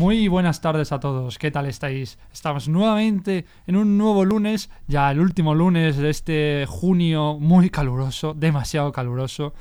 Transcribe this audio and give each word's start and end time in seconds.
Muy 0.00 0.28
buenas 0.28 0.62
tardes 0.62 0.92
a 0.92 0.98
todos, 0.98 1.36
¿qué 1.36 1.50
tal 1.50 1.66
estáis? 1.66 2.18
Estamos 2.32 2.70
nuevamente 2.70 3.44
en 3.66 3.76
un 3.76 3.98
nuevo 3.98 4.24
lunes, 4.24 4.70
ya 4.86 5.10
el 5.10 5.20
último 5.20 5.54
lunes 5.54 5.98
de 5.98 6.08
este 6.08 6.64
junio 6.66 7.36
muy 7.38 7.68
caluroso, 7.68 8.32
demasiado 8.32 8.92
caluroso. 8.92 9.52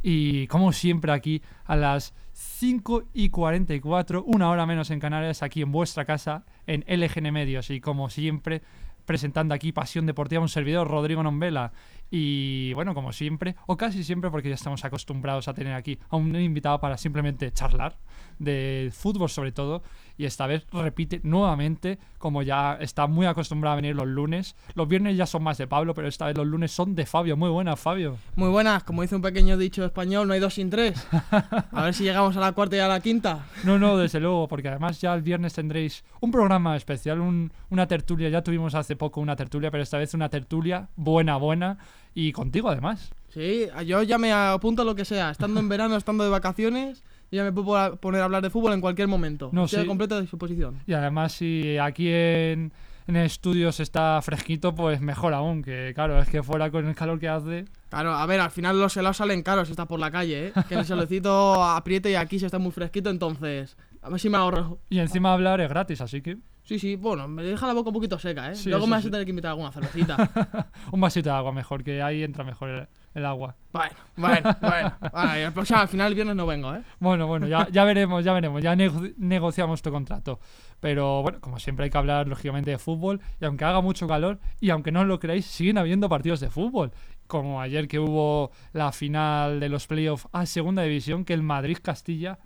Y 0.00 0.46
como 0.46 0.70
siempre 0.72 1.10
aquí 1.10 1.42
a 1.64 1.74
las 1.74 2.14
5 2.34 3.08
y 3.14 3.30
44, 3.30 4.22
una 4.22 4.50
hora 4.50 4.64
menos 4.64 4.92
en 4.92 5.00
Canarias, 5.00 5.42
aquí 5.42 5.60
en 5.60 5.72
vuestra 5.72 6.04
casa, 6.04 6.44
en 6.68 6.84
LGN 6.86 7.32
Medios. 7.32 7.68
Y 7.70 7.80
como 7.80 8.10
siempre, 8.10 8.62
presentando 9.06 9.54
aquí 9.54 9.72
Pasión 9.72 10.06
Deportiva, 10.06 10.40
un 10.40 10.48
servidor, 10.48 10.86
Rodrigo 10.86 11.24
Nombela. 11.24 11.72
Y 12.10 12.72
bueno, 12.74 12.92
como 12.94 13.12
siempre, 13.12 13.54
o 13.66 13.76
casi 13.76 14.02
siempre, 14.02 14.30
porque 14.30 14.48
ya 14.48 14.54
estamos 14.56 14.84
acostumbrados 14.84 15.46
a 15.48 15.54
tener 15.54 15.74
aquí 15.74 15.98
a 16.08 16.16
un 16.16 16.34
invitado 16.34 16.80
para 16.80 16.96
simplemente 16.96 17.52
charlar 17.52 17.96
de 18.38 18.90
fútbol 18.92 19.28
sobre 19.28 19.52
todo. 19.52 19.82
Y 20.16 20.24
esta 20.26 20.46
vez 20.46 20.66
repite 20.72 21.20
nuevamente, 21.22 21.98
como 22.18 22.42
ya 22.42 22.74
está 22.80 23.06
muy 23.06 23.26
acostumbrado 23.26 23.72
a 23.74 23.76
venir 23.76 23.94
los 23.96 24.06
lunes. 24.06 24.54
Los 24.74 24.86
viernes 24.88 25.16
ya 25.16 25.24
son 25.24 25.42
más 25.42 25.56
de 25.56 25.66
Pablo, 25.66 25.94
pero 25.94 26.08
esta 26.08 26.26
vez 26.26 26.36
los 26.36 26.46
lunes 26.46 26.72
son 26.72 26.94
de 26.94 27.06
Fabio. 27.06 27.36
Muy 27.38 27.48
buenas, 27.48 27.78
Fabio. 27.80 28.16
Muy 28.36 28.50
buenas, 28.50 28.82
como 28.84 29.00
dice 29.02 29.16
un 29.16 29.22
pequeño 29.22 29.56
dicho 29.56 29.82
español, 29.84 30.26
no 30.28 30.34
hay 30.34 30.40
dos 30.40 30.54
sin 30.54 30.68
tres. 30.68 31.06
A 31.72 31.84
ver 31.84 31.94
si 31.94 32.04
llegamos 32.04 32.36
a 32.36 32.40
la 32.40 32.52
cuarta 32.52 32.76
y 32.76 32.80
a 32.80 32.88
la 32.88 33.00
quinta. 33.00 33.46
No, 33.64 33.78
no, 33.78 33.96
desde 33.96 34.20
luego, 34.20 34.46
porque 34.48 34.68
además 34.68 35.00
ya 35.00 35.14
el 35.14 35.22
viernes 35.22 35.54
tendréis 35.54 36.04
un 36.20 36.30
programa 36.30 36.76
especial, 36.76 37.20
un- 37.20 37.50
una 37.70 37.86
tertulia. 37.86 38.28
Ya 38.28 38.42
tuvimos 38.42 38.74
hace 38.74 38.96
poco 38.96 39.20
una 39.22 39.36
tertulia, 39.36 39.70
pero 39.70 39.82
esta 39.82 39.96
vez 39.96 40.12
una 40.12 40.28
tertulia 40.28 40.88
buena, 40.96 41.36
buena. 41.36 41.78
Y 42.14 42.32
contigo 42.32 42.68
además. 42.68 43.10
Sí, 43.28 43.66
yo 43.86 44.02
ya 44.02 44.18
me 44.18 44.32
apunto 44.32 44.82
a 44.82 44.84
lo 44.84 44.94
que 44.94 45.04
sea. 45.04 45.30
Estando 45.30 45.60
en 45.60 45.68
verano, 45.68 45.96
estando 45.96 46.24
de 46.24 46.30
vacaciones, 46.30 47.04
ya 47.30 47.44
me 47.44 47.52
puedo 47.52 47.96
poner 47.96 48.22
a 48.22 48.24
hablar 48.24 48.42
de 48.42 48.50
fútbol 48.50 48.72
en 48.72 48.80
cualquier 48.80 49.08
momento. 49.08 49.50
No, 49.52 49.66
Estoy 49.66 49.80
sí. 49.80 49.84
a 49.84 49.88
completa 49.88 50.20
disposición. 50.20 50.80
Y 50.86 50.94
además, 50.94 51.32
si 51.32 51.78
aquí 51.78 52.08
en, 52.08 52.72
en 53.06 53.16
el 53.16 53.26
estudio 53.26 53.70
se 53.70 53.84
está 53.84 54.20
fresquito, 54.22 54.74
pues 54.74 55.00
mejor 55.00 55.32
aún. 55.34 55.62
Que 55.62 55.92
claro, 55.94 56.20
es 56.20 56.28
que 56.28 56.42
fuera 56.42 56.70
con 56.70 56.88
el 56.88 56.94
calor 56.96 57.20
que 57.20 57.28
hace. 57.28 57.66
Claro, 57.88 58.12
a 58.12 58.26
ver, 58.26 58.40
al 58.40 58.50
final 58.50 58.80
los 58.80 58.96
helados 58.96 59.18
salen 59.18 59.42
caros 59.42 59.68
si 59.68 59.72
estás 59.72 59.86
por 59.86 60.00
la 60.00 60.10
calle, 60.10 60.48
¿eh? 60.48 60.52
Que 60.68 60.74
el 60.74 60.84
solecito 60.84 61.62
apriete 61.64 62.10
y 62.10 62.14
aquí 62.16 62.38
se 62.40 62.46
está 62.46 62.58
muy 62.58 62.72
fresquito, 62.72 63.10
entonces... 63.10 63.76
A 64.02 64.08
ver 64.08 64.18
si 64.20 64.28
me 64.30 64.38
ahorro. 64.38 64.78
Y 64.88 64.98
encima 64.98 65.32
hablar 65.32 65.60
es 65.60 65.68
gratis, 65.68 66.00
así 66.00 66.22
que 66.22 66.38
Sí, 66.62 66.78
sí, 66.78 66.94
bueno, 66.94 67.26
me 67.26 67.42
deja 67.42 67.66
la 67.66 67.72
boca 67.72 67.88
un 67.88 67.94
poquito 67.94 68.16
seca, 68.18 68.52
¿eh? 68.52 68.54
Sí, 68.54 68.68
Luego 68.68 68.86
me 68.86 68.92
vas 68.92 69.04
a 69.04 69.10
tener 69.10 69.24
que 69.24 69.30
invitar 69.30 69.50
alguna 69.50 69.72
cervecita. 69.72 70.70
un 70.92 71.00
vasito 71.00 71.28
de 71.30 71.34
agua 71.34 71.50
mejor, 71.52 71.82
que 71.82 72.00
ahí 72.00 72.22
entra 72.22 72.44
mejor 72.44 72.68
el, 72.68 72.88
el 73.14 73.26
agua. 73.26 73.56
bueno, 73.72 73.94
bueno, 74.16 74.56
bueno. 74.60 74.92
Vale, 75.12 75.50
próximo- 75.50 75.80
al 75.80 75.88
final 75.88 76.08
el 76.08 76.14
viernes 76.14 76.36
no 76.36 76.46
vengo, 76.46 76.72
¿eh? 76.74 76.82
Bueno, 77.00 77.26
bueno, 77.26 77.48
ya, 77.48 77.66
ya 77.72 77.82
veremos, 77.84 78.24
ya 78.24 78.32
veremos, 78.34 78.62
ya 78.62 78.76
nego- 78.76 79.10
negociamos 79.16 79.82
tu 79.82 79.90
contrato. 79.90 80.38
Pero 80.78 81.22
bueno, 81.22 81.40
como 81.40 81.58
siempre 81.58 81.84
hay 81.84 81.90
que 81.90 81.98
hablar 81.98 82.28
lógicamente 82.28 82.70
de 82.70 82.78
fútbol 82.78 83.20
y 83.40 83.44
aunque 83.46 83.64
haga 83.64 83.80
mucho 83.80 84.06
calor 84.06 84.38
y 84.60 84.70
aunque 84.70 84.92
no 84.92 85.00
os 85.00 85.06
lo 85.06 85.18
creáis, 85.18 85.46
siguen 85.46 85.76
habiendo 85.76 86.08
partidos 86.08 86.38
de 86.40 86.50
fútbol. 86.50 86.92
Como 87.26 87.60
ayer 87.60 87.88
que 87.88 87.98
hubo 87.98 88.52
la 88.72 88.92
final 88.92 89.58
de 89.60 89.68
los 89.70 89.86
playoffs 89.88 90.28
a 90.32 90.46
segunda 90.46 90.82
división, 90.82 91.24
que 91.24 91.32
el 91.34 91.42
Madrid-Castilla, 91.42 92.38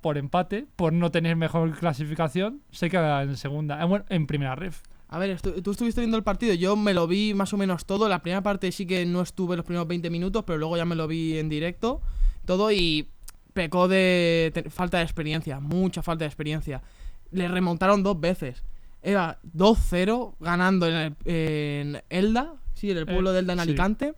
por 0.00 0.16
empate, 0.18 0.66
por 0.76 0.92
no 0.92 1.10
tener 1.10 1.36
mejor 1.36 1.72
clasificación, 1.78 2.62
se 2.70 2.88
queda 2.90 3.22
en 3.22 3.36
segunda, 3.36 3.80
eh, 3.82 3.84
bueno, 3.84 4.04
en 4.08 4.26
primera 4.26 4.54
ref. 4.54 4.82
A 5.08 5.18
ver, 5.18 5.36
estu- 5.36 5.62
tú 5.62 5.70
estuviste 5.70 6.00
viendo 6.02 6.16
el 6.16 6.22
partido, 6.22 6.52
yo 6.54 6.76
me 6.76 6.92
lo 6.94 7.06
vi 7.06 7.32
más 7.34 7.52
o 7.52 7.56
menos 7.56 7.86
todo. 7.86 8.08
La 8.08 8.20
primera 8.20 8.42
parte 8.42 8.70
sí 8.72 8.86
que 8.86 9.06
no 9.06 9.22
estuve 9.22 9.56
los 9.56 9.64
primeros 9.64 9.88
20 9.88 10.10
minutos, 10.10 10.44
pero 10.46 10.58
luego 10.58 10.76
ya 10.76 10.84
me 10.84 10.94
lo 10.94 11.06
vi 11.08 11.38
en 11.38 11.48
directo. 11.48 12.02
Todo 12.44 12.70
y 12.70 13.08
pecó 13.54 13.88
de 13.88 14.66
falta 14.70 14.98
de 14.98 15.04
experiencia, 15.04 15.60
mucha 15.60 16.02
falta 16.02 16.24
de 16.24 16.28
experiencia. 16.28 16.82
Le 17.30 17.48
remontaron 17.48 18.02
dos 18.02 18.20
veces. 18.20 18.62
Era 19.02 19.38
2-0 19.42 20.34
ganando 20.40 20.86
en, 20.86 20.94
el- 20.94 21.16
en 21.24 22.02
Elda, 22.10 22.54
sí, 22.74 22.90
en 22.90 22.98
el 22.98 23.06
pueblo 23.06 23.30
Eh, 23.30 23.32
de 23.34 23.38
Elda 23.40 23.52
en 23.54 23.58
sí. 23.60 23.62
Alicante. 23.62 24.14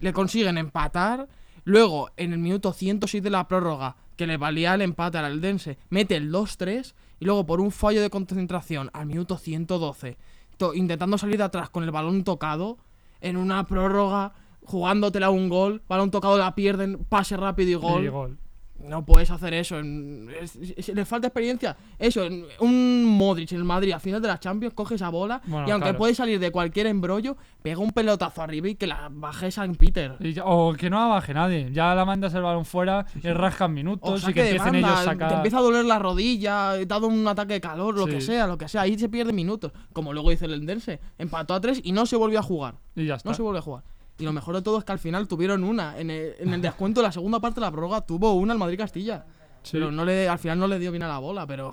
Le 0.00 0.12
consiguen 0.12 0.58
empatar. 0.58 1.28
Luego, 1.64 2.10
en 2.16 2.32
el 2.32 2.38
minuto 2.40 2.72
106 2.72 3.22
de 3.22 3.30
la 3.30 3.46
prórroga, 3.48 3.96
que 4.16 4.26
le 4.26 4.36
valía 4.36 4.74
el 4.74 4.82
empate 4.82 5.18
al 5.18 5.32
Eldense, 5.32 5.78
mete 5.90 6.16
el 6.16 6.30
2-3. 6.32 6.94
Y 7.20 7.24
luego, 7.24 7.46
por 7.46 7.60
un 7.60 7.70
fallo 7.70 8.02
de 8.02 8.10
concentración, 8.10 8.90
al 8.92 9.06
minuto 9.06 9.38
112, 9.38 10.16
to- 10.56 10.74
intentando 10.74 11.16
salir 11.18 11.38
de 11.38 11.44
atrás 11.44 11.70
con 11.70 11.84
el 11.84 11.90
balón 11.90 12.24
tocado, 12.24 12.78
en 13.20 13.36
una 13.36 13.66
prórroga, 13.66 14.32
jugándotela 14.64 15.30
un 15.30 15.48
gol, 15.48 15.82
balón 15.88 16.10
tocado 16.10 16.36
la 16.38 16.54
pierden, 16.54 17.04
pase 17.08 17.36
rápido 17.36 17.70
y 17.70 17.74
gol. 17.74 18.04
Y 18.04 18.08
gol. 18.08 18.38
No 18.84 19.04
puedes 19.04 19.30
hacer 19.30 19.54
eso. 19.54 19.80
le 19.82 21.04
falta 21.04 21.28
experiencia. 21.28 21.76
Eso, 21.98 22.24
en- 22.24 22.44
un 22.60 23.04
Modric 23.04 23.52
en 23.52 23.58
el 23.58 23.64
Madrid 23.64 23.92
al 23.92 24.00
final 24.00 24.20
de 24.20 24.28
la 24.28 24.38
Champions 24.38 24.74
coge 24.74 24.94
esa 24.96 25.08
bola 25.08 25.40
Bueno, 25.46 25.66
y 25.68 25.70
aunque 25.70 25.84
claro. 25.86 25.98
puede 25.98 26.14
salir 26.14 26.38
de 26.38 26.50
cualquier 26.50 26.86
embrollo, 26.86 27.36
pega 27.62 27.78
un 27.78 27.90
pelotazo 27.92 28.42
arriba 28.42 28.68
y 28.68 28.74
que 28.74 28.86
la 28.86 29.08
baje 29.10 29.50
San 29.50 29.74
Peter. 29.74 30.16
Ya- 30.20 30.44
o 30.44 30.74
que 30.74 30.90
no 30.90 30.98
la 30.98 31.06
baje 31.06 31.32
nadie, 31.34 31.70
ya 31.72 31.94
la 31.94 32.04
mandas 32.04 32.34
el 32.34 32.42
balón 32.42 32.64
fuera 32.64 33.06
y 33.22 33.28
rascan 33.28 33.70
O 33.70 33.74
minutos 33.74 34.28
y 34.28 34.32
que 34.32 34.42
de 34.42 34.50
empiecen 34.50 34.74
ellos 34.76 34.90
a 34.90 35.04
sacar. 35.04 35.28
te 35.30 35.34
empieza 35.36 35.58
a 35.58 35.62
doler 35.62 35.84
la 35.84 35.98
rodilla, 35.98 36.76
he 36.76 36.86
dado 36.86 37.06
un 37.06 37.26
ataque 37.26 37.54
de 37.54 37.60
calor, 37.60 37.96
lo 37.96 38.04
Sí. 38.06 38.12
que 38.12 38.20
sea, 38.20 38.46
lo 38.46 38.58
que 38.58 38.68
sea. 38.68 38.82
Ahí 38.82 38.98
se 38.98 39.08
pierde 39.08 39.32
minutos. 39.32 39.72
Como 39.92 40.12
luego 40.12 40.30
dice 40.30 40.44
el 40.44 40.54
Endense. 40.54 41.00
Empató 41.18 41.54
a 41.54 41.60
tres 41.60 41.80
y 41.82 41.92
no 41.92 42.06
se 42.06 42.16
volvió 42.16 42.38
a 42.38 42.42
jugar. 42.42 42.74
Y 42.96 43.06
ya 43.06 43.14
está. 43.16 43.30
No 43.30 43.34
se 43.34 43.42
volvió 43.42 43.58
a 43.60 43.62
jugar. 43.62 43.82
Y 44.18 44.24
lo 44.24 44.32
mejor 44.32 44.54
de 44.54 44.62
todo 44.62 44.78
es 44.78 44.84
que 44.84 44.92
al 44.92 44.98
final 44.98 45.26
tuvieron 45.28 45.64
una. 45.64 45.98
En 45.98 46.10
el, 46.10 46.34
en 46.38 46.54
el 46.54 46.60
descuento 46.62 47.00
de 47.00 47.06
la 47.08 47.12
segunda 47.12 47.40
parte 47.40 47.56
de 47.60 47.66
la 47.66 47.70
prórroga 47.72 48.00
tuvo 48.02 48.34
una 48.34 48.52
al 48.52 48.58
Madrid 48.58 48.78
Castilla. 48.78 49.24
Sí. 49.62 49.72
Pero 49.72 49.90
no 49.90 50.04
le, 50.04 50.28
al 50.28 50.38
final 50.38 50.58
no 50.58 50.68
le 50.68 50.78
dio 50.78 50.90
bien 50.92 51.02
a 51.02 51.08
la 51.08 51.18
bola, 51.18 51.46
pero. 51.46 51.72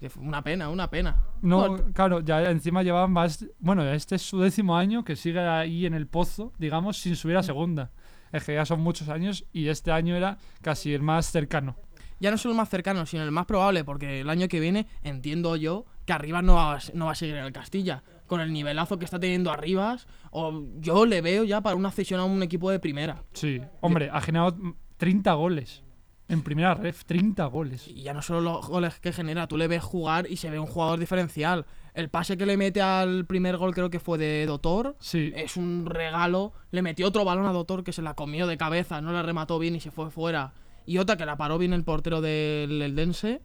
que 0.00 0.08
fue 0.10 0.22
una 0.24 0.42
pena, 0.42 0.68
una 0.68 0.88
pena. 0.88 1.22
No, 1.42 1.58
Bueno, 1.68 1.84
claro, 1.92 2.20
ya 2.20 2.42
encima 2.50 2.82
llevaban 2.82 3.12
más. 3.12 3.44
Bueno, 3.58 3.84
este 3.84 4.14
es 4.16 4.22
su 4.22 4.40
décimo 4.40 4.76
año 4.76 5.04
que 5.04 5.14
sigue 5.16 5.40
ahí 5.40 5.84
en 5.86 5.94
el 5.94 6.06
pozo, 6.06 6.52
digamos, 6.58 6.96
sin 6.98 7.14
subir 7.16 7.36
a 7.36 7.42
segunda. 7.42 7.90
Es 8.32 8.44
que 8.44 8.54
ya 8.54 8.64
son 8.64 8.80
muchos 8.80 9.08
años 9.10 9.44
y 9.52 9.68
este 9.68 9.92
año 9.92 10.16
era 10.16 10.38
casi 10.62 10.94
el 10.94 11.02
más 11.02 11.26
cercano. 11.30 11.76
ya 12.18 12.30
no 12.30 12.38
solo 12.38 12.52
el 12.52 12.56
más 12.56 12.68
cercano, 12.70 13.04
sino 13.04 13.24
el 13.24 13.30
más 13.32 13.46
probable, 13.46 13.84
porque 13.84 14.20
el 14.20 14.30
año 14.30 14.46
que 14.48 14.58
viene 14.60 14.86
entiendo 15.02 15.54
yo 15.56 15.84
que 16.06 16.12
Arribas 16.14 16.42
no 16.44 16.54
va, 16.54 16.76
a- 16.76 16.80
no 16.94 17.06
va 17.06 17.12
a 17.12 17.14
seguir 17.16 17.36
en 17.36 17.44
el 17.44 17.52
Castilla. 17.52 18.02
Con 18.32 18.40
el 18.40 18.50
nivelazo 18.50 18.98
que 18.98 19.04
está 19.04 19.20
teniendo 19.20 19.52
Arribas, 19.52 20.06
o 20.30 20.64
yo 20.78 21.04
le 21.04 21.20
veo 21.20 21.44
ya 21.44 21.60
para 21.60 21.76
una 21.76 21.90
cesión 21.90 22.18
a 22.18 22.24
un 22.24 22.42
equipo 22.42 22.70
de 22.70 22.78
primera. 22.78 23.24
Sí, 23.34 23.60
hombre, 23.82 24.08
ha 24.10 24.22
generado 24.22 24.56
30 24.96 25.34
goles. 25.34 25.82
En 26.28 26.40
primera 26.40 26.72
ref, 26.72 27.04
30 27.04 27.44
goles. 27.44 27.86
Y 27.88 28.04
ya 28.04 28.14
no 28.14 28.22
solo 28.22 28.40
los 28.40 28.66
goles 28.66 28.98
que 29.00 29.12
genera, 29.12 29.48
tú 29.48 29.58
le 29.58 29.68
ves 29.68 29.82
jugar 29.82 30.30
y 30.30 30.38
se 30.38 30.48
ve 30.48 30.58
un 30.58 30.64
jugador 30.64 30.98
diferencial. 30.98 31.66
El 31.92 32.08
pase 32.08 32.38
que 32.38 32.46
le 32.46 32.56
mete 32.56 32.80
al 32.80 33.26
primer 33.26 33.58
gol 33.58 33.74
creo 33.74 33.90
que 33.90 34.00
fue 34.00 34.16
de 34.16 34.46
Dotor. 34.46 34.96
Sí, 34.98 35.30
Es 35.36 35.58
un 35.58 35.84
regalo. 35.84 36.54
Le 36.70 36.80
metió 36.80 37.08
otro 37.08 37.26
balón 37.26 37.44
a 37.44 37.52
Dotor 37.52 37.84
que 37.84 37.92
se 37.92 38.00
la 38.00 38.14
comió 38.14 38.46
de 38.46 38.56
cabeza, 38.56 39.02
no 39.02 39.12
la 39.12 39.20
remató 39.22 39.58
bien 39.58 39.76
y 39.76 39.80
se 39.80 39.90
fue 39.90 40.10
fuera. 40.10 40.54
Y 40.86 40.96
otra 40.96 41.18
que 41.18 41.26
la 41.26 41.36
paró 41.36 41.58
bien 41.58 41.74
el 41.74 41.84
portero 41.84 42.22
del 42.22 42.80
Eldense. 42.80 43.42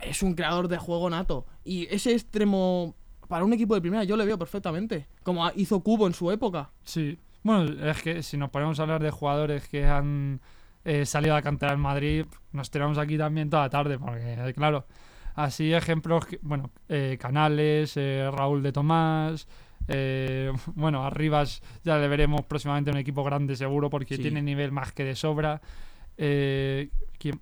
Es 0.00 0.24
un 0.24 0.34
creador 0.34 0.66
de 0.66 0.78
juego 0.78 1.08
nato. 1.08 1.46
Y 1.62 1.86
ese 1.94 2.10
extremo 2.10 2.96
para 3.28 3.44
un 3.44 3.52
equipo 3.52 3.74
de 3.74 3.80
primera 3.80 4.04
yo 4.04 4.16
le 4.16 4.24
veo 4.26 4.38
perfectamente. 4.38 5.06
Como 5.22 5.48
hizo 5.56 5.80
Cubo 5.80 6.06
en 6.06 6.14
su 6.14 6.30
época. 6.30 6.70
sí. 6.84 7.18
Bueno, 7.44 7.88
es 7.90 8.00
que 8.02 8.22
si 8.22 8.36
nos 8.36 8.50
ponemos 8.50 8.78
a 8.78 8.82
hablar 8.84 9.02
de 9.02 9.10
jugadores 9.10 9.66
que 9.66 9.84
han 9.84 10.40
eh, 10.84 11.04
salido 11.04 11.34
a 11.34 11.42
cantar 11.42 11.72
en 11.72 11.80
Madrid, 11.80 12.24
nos 12.52 12.70
tiramos 12.70 12.98
aquí 12.98 13.18
también 13.18 13.50
toda 13.50 13.64
la 13.64 13.68
tarde, 13.68 13.98
porque 13.98 14.34
eh, 14.34 14.54
claro, 14.54 14.86
así 15.34 15.72
ejemplos, 15.72 16.24
que- 16.24 16.38
bueno, 16.42 16.70
eh, 16.88 17.18
Canales, 17.20 17.96
eh, 17.96 18.30
Raúl 18.32 18.62
de 18.62 18.70
Tomás, 18.70 19.48
eh, 19.88 20.52
bueno, 20.76 21.04
Arribas 21.04 21.62
ya 21.82 21.98
le 21.98 22.06
veremos 22.06 22.42
próximamente 22.44 22.90
en 22.90 22.96
un 22.96 23.00
equipo 23.00 23.24
grande 23.24 23.56
seguro 23.56 23.90
porque 23.90 24.14
Sí. 24.14 24.22
tiene 24.22 24.40
nivel 24.40 24.70
más 24.70 24.92
que 24.92 25.02
de 25.02 25.16
sobra. 25.16 25.60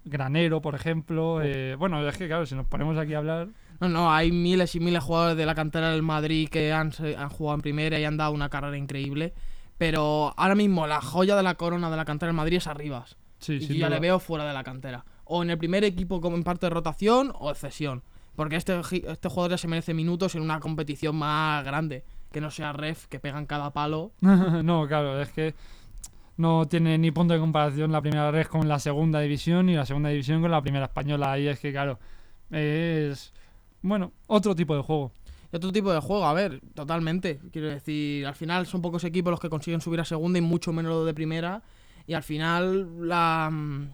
Granero, 0.05 0.61
por 0.62 0.75
ejemplo. 0.75 1.41
bueno, 1.79 2.09
es 2.09 2.17
que 2.17 2.26
claro, 2.26 2.47
si 2.47 2.55
nos 2.55 2.67
ponemos 2.67 2.97
aquí 2.97 3.12
a 3.15 3.19
hablar, 3.19 3.49
No, 3.81 3.88
no, 3.88 4.12
hay 4.12 4.31
miles 4.31 4.75
y 4.75 4.81
miles 4.81 5.03
de 5.03 5.06
jugadores 5.06 5.37
de 5.37 5.47
la 5.47 5.55
cantera 5.55 5.91
del 5.91 6.03
Madrid 6.03 6.49
que 6.49 6.73
han, 6.73 6.93
jugado 6.93 7.55
en 7.55 7.61
primera 7.62 7.99
y 7.99 8.05
han 8.05 8.17
dado 8.17 8.32
una 8.32 8.50
carrera 8.50 8.77
increíble. 8.77 9.32
Pero 9.79 10.35
ahora 10.37 10.55
mismo 10.55 10.87
la 10.87 11.00
joya 11.00 11.35
de 11.35 11.43
la 11.43 11.55
corona 11.55 11.91
de 11.91 11.97
la 11.97 12.05
cantera 12.05 12.29
del 12.29 12.37
Madrid 12.37 12.59
es 12.59 12.67
Arribas. 12.67 13.17
sí, 13.38 13.55
y 13.55 13.61
yo 13.61 13.75
ya 13.75 13.87
duda. 13.87 13.97
le 13.97 14.00
veo 14.00 14.19
fuera 14.19 14.44
de 14.44 14.53
la 14.53 14.62
cantera. 14.62 15.06
O 15.25 15.43
en 15.43 15.50
el 15.50 15.59
primer 15.59 15.85
equipo 15.85 16.21
como 16.21 16.37
en 16.37 16.44
parte 16.44 16.67
de 16.67 16.71
rotación 16.71 17.32
o 17.38 17.49
de 17.49 17.55
cesión. 17.55 18.03
Porque 18.37 18.56
este, 18.56 18.79
este 18.81 19.29
jugador 19.29 19.53
ya 19.53 19.59
se 19.59 19.69
merece 19.69 19.94
minutos 19.94 20.35
en 20.35 20.43
una 20.43 20.61
competición 20.61 21.17
más 21.17 21.65
grande. 21.65 22.05
Que 22.31 22.41
no 22.41 22.50
sea 22.50 22.73
ref, 22.73 23.06
que 23.06 23.19
pegan 23.19 23.47
cada 23.47 23.73
palo. 23.73 24.12
no, 24.21 24.87
claro, 24.87 25.21
es 25.21 25.31
que 25.31 25.55
no 26.37 26.67
tiene 26.67 26.97
ni 26.99 27.11
punto 27.11 27.35
de 27.35 27.41
comparación 27.41 27.93
la 27.93 28.00
primera 28.00 28.31
red 28.31 28.47
con 28.47 28.69
la 28.69 28.79
segunda 28.79 29.21
división 29.21 29.69
y 29.69 29.75
la 29.75 29.85
segunda 29.85 30.11
división 30.11 30.41
con 30.43 30.50
la 30.50 30.62
primera 30.62 30.87
española. 30.87 31.33
Ahí 31.33 31.49
es 31.49 31.59
que, 31.61 31.71
claro, 31.73 31.99
es, 32.50 33.33
bueno, 33.82 34.12
otro 34.27 34.55
tipo 34.55 34.75
de 34.77 34.82
juego. 34.82 35.12
Otro 35.53 35.73
tipo 35.73 35.93
de 35.93 36.00
juego, 36.00 36.25
a 36.27 36.32
ver, 36.32 36.61
totalmente. 36.75 37.41
Quiero 37.53 37.69
decir, 37.69 38.25
al 38.27 38.35
final 38.35 38.67
son 38.67 38.82
pocos 38.82 39.03
equipos 39.05 39.31
los 39.31 39.41
que 39.41 39.50
consiguen 39.50 39.81
subir 39.81 40.00
a 40.00 40.05
segunda 40.05 40.38
y 40.38 40.43
mucho 40.43 40.73
menos 40.73 40.93
los 40.93 41.06
de 41.06 41.15
primera. 41.15 41.62
Y 42.06 42.15
al 42.15 42.23
final 42.23 43.09
la, 43.09 43.50
mm, 43.50 43.88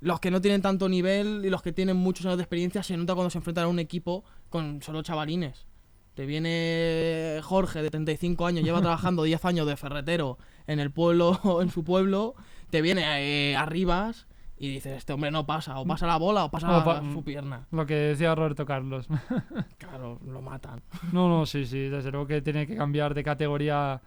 los 0.00 0.20
que 0.20 0.30
no 0.30 0.40
tienen 0.40 0.62
tanto 0.62 0.88
nivel 0.88 1.42
y 1.44 1.50
los 1.50 1.62
que 1.62 1.72
tienen 1.72 1.96
muchos 1.96 2.24
años 2.26 2.38
de 2.38 2.44
experiencia 2.44 2.82
se 2.82 2.96
nota 2.96 3.14
cuando 3.14 3.30
se 3.30 3.38
enfrentan 3.38 3.64
a 3.64 3.68
un 3.68 3.78
equipo 3.78 4.24
con 4.48 4.82
solo 4.82 5.02
chavalines. 5.02 5.66
Te 6.14 6.26
viene 6.26 7.40
Jorge 7.42 7.82
de 7.82 7.90
35 7.90 8.46
años, 8.46 8.64
lleva 8.64 8.80
trabajando 8.80 9.22
10 9.24 9.44
años 9.44 9.66
de 9.66 9.76
ferretero 9.76 10.38
en 10.66 10.80
el 10.80 10.90
pueblo, 10.90 11.38
en 11.62 11.70
su 11.70 11.84
pueblo, 11.84 12.34
te 12.70 12.80
viene 12.80 13.02
eh, 13.50 13.56
arribas 13.56 14.26
y 14.62 14.68
dices, 14.74 14.98
este 14.98 15.14
hombre 15.14 15.30
no 15.30 15.46
pasa, 15.46 15.78
o 15.78 15.86
pasa 15.86 16.06
la 16.06 16.18
bola 16.18 16.44
o 16.44 16.50
pasa 16.50 16.66
No, 16.68 16.84
pa- 16.84 17.00
su 17.00 17.24
pierna. 17.24 17.66
Lo 17.72 17.86
que 17.86 17.94
decía 17.94 18.34
Roberto 18.34 18.66
Carlos. 18.66 19.08
Claro, 19.78 20.20
lo 20.26 20.42
matan. 20.42 20.82
No, 21.12 21.28
no, 21.28 21.46
sí, 21.46 21.64
sí, 21.64 21.88
desde 21.88 22.10
luego 22.12 22.26
que 22.26 22.42
tiene 22.42 22.66
que 22.66 22.76
cambiar 22.76 23.14
de 23.14 23.24
categoría, 23.24 24.00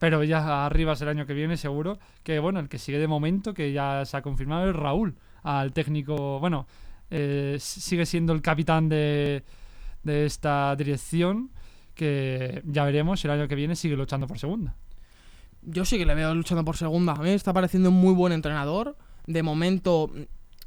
pero 0.00 0.24
ya 0.24 0.64
arriba 0.66 0.94
el 0.98 1.08
año 1.08 1.26
que 1.26 1.34
viene 1.34 1.56
seguro. 1.58 1.98
Que 2.24 2.38
bueno, 2.38 2.58
el 2.58 2.68
que 2.68 2.78
sigue 2.78 2.98
de 2.98 3.06
momento, 3.06 3.52
que 3.54 3.70
ya 3.72 4.04
se 4.06 4.16
ha 4.16 4.22
confirmado, 4.22 4.68
es 4.70 4.74
Raúl, 4.74 5.14
al 5.42 5.72
técnico, 5.74 6.40
bueno, 6.40 6.66
eh, 7.10 7.56
sigue 7.60 8.06
siendo 8.06 8.32
el 8.32 8.40
capitán 8.42 8.88
de, 8.88 9.44
de 10.02 10.24
esta 10.26 10.74
dirección, 10.74 11.50
que 11.94 12.62
ya 12.64 12.84
veremos 12.84 13.20
si 13.20 13.26
el 13.28 13.32
año 13.34 13.46
que 13.46 13.54
viene 13.54 13.76
sigue 13.76 13.96
luchando 13.96 14.26
por 14.26 14.38
segunda. 14.38 14.74
Yo 15.62 15.84
sí 15.84 15.98
que 15.98 16.06
le 16.06 16.14
veo 16.14 16.34
luchando 16.34 16.64
por 16.64 16.76
segunda. 16.76 17.12
A 17.12 17.16
mí 17.16 17.24
me 17.24 17.34
está 17.34 17.52
pareciendo 17.52 17.90
un 17.90 17.96
muy 17.96 18.14
buen 18.14 18.32
entrenador. 18.32 18.96
De 19.28 19.42
momento, 19.42 20.10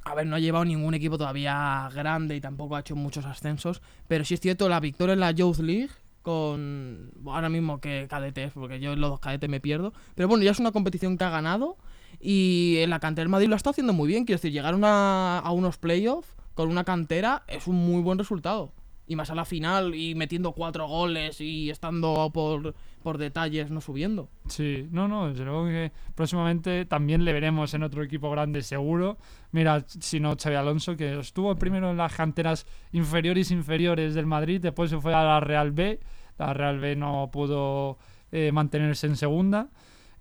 a 0.03 0.13
ver, 0.13 0.27
no 0.27 0.35
ha 0.35 0.39
llevado 0.39 0.65
ningún 0.65 0.93
equipo 0.93 1.17
todavía 1.17 1.89
grande 1.95 2.35
y 2.35 2.41
tampoco 2.41 2.75
ha 2.75 2.81
hecho 2.81 2.95
muchos 2.95 3.25
ascensos. 3.25 3.81
Pero 4.07 4.23
sí 4.23 4.35
es 4.35 4.39
cierto, 4.39 4.69
la 4.69 4.79
victoria 4.79 5.13
en 5.13 5.19
la 5.19 5.31
Youth 5.31 5.57
League 5.57 5.89
con 6.21 7.11
ahora 7.25 7.49
mismo 7.49 7.81
que 7.81 8.05
cadetes, 8.07 8.51
porque 8.53 8.79
yo 8.79 8.93
en 8.93 9.01
los 9.01 9.09
dos 9.09 9.19
cadetes 9.19 9.49
me 9.49 9.59
pierdo. 9.59 9.93
Pero 10.13 10.27
bueno, 10.27 10.43
ya 10.43 10.51
es 10.51 10.59
una 10.59 10.71
competición 10.71 11.17
que 11.17 11.23
ha 11.23 11.31
ganado. 11.31 11.77
Y 12.19 12.75
en 12.81 12.91
la 12.91 12.99
cantera 12.99 13.23
del 13.23 13.29
Madrid 13.29 13.47
lo 13.47 13.55
está 13.55 13.71
haciendo 13.71 13.93
muy 13.93 14.07
bien. 14.07 14.25
Quiero 14.25 14.37
decir, 14.37 14.51
llegar 14.51 14.75
a 14.79 15.51
unos 15.51 15.77
playoffs 15.79 16.29
con 16.53 16.69
una 16.69 16.83
cantera 16.83 17.41
es 17.47 17.65
un 17.65 17.77
muy 17.77 18.03
buen 18.03 18.19
resultado. 18.19 18.73
Y 19.11 19.15
más 19.17 19.29
a 19.29 19.35
la 19.35 19.43
final 19.43 19.93
y 19.93 20.15
metiendo 20.15 20.53
cuatro 20.53 20.87
goles 20.87 21.41
y 21.41 21.69
estando 21.69 22.31
por, 22.33 22.73
por 23.03 23.17
detalles, 23.17 23.69
no 23.69 23.81
subiendo. 23.81 24.29
Sí, 24.47 24.87
no, 24.89 25.09
no, 25.09 25.27
desde 25.27 25.43
luego 25.43 25.65
que 25.65 25.91
próximamente 26.15 26.85
también 26.85 27.25
le 27.25 27.33
veremos 27.33 27.73
en 27.73 27.83
otro 27.83 28.03
equipo 28.03 28.31
grande 28.31 28.61
seguro. 28.61 29.17
Mira, 29.51 29.83
si 29.85 30.21
no, 30.21 30.37
Xavi 30.41 30.55
Alonso, 30.55 30.95
que 30.95 31.19
estuvo 31.19 31.53
primero 31.57 31.91
en 31.91 31.97
las 31.97 32.15
canteras 32.15 32.65
inferiores 32.93 33.51
inferiores 33.51 34.13
del 34.15 34.27
Madrid, 34.27 34.61
después 34.61 34.89
se 34.89 34.97
fue 34.97 35.13
a 35.13 35.23
la 35.25 35.41
Real 35.41 35.71
B. 35.71 35.99
La 36.37 36.53
Real 36.53 36.79
B 36.79 36.95
no 36.95 37.29
pudo 37.33 37.97
eh, 38.31 38.53
mantenerse 38.53 39.07
en 39.07 39.17
segunda. 39.17 39.67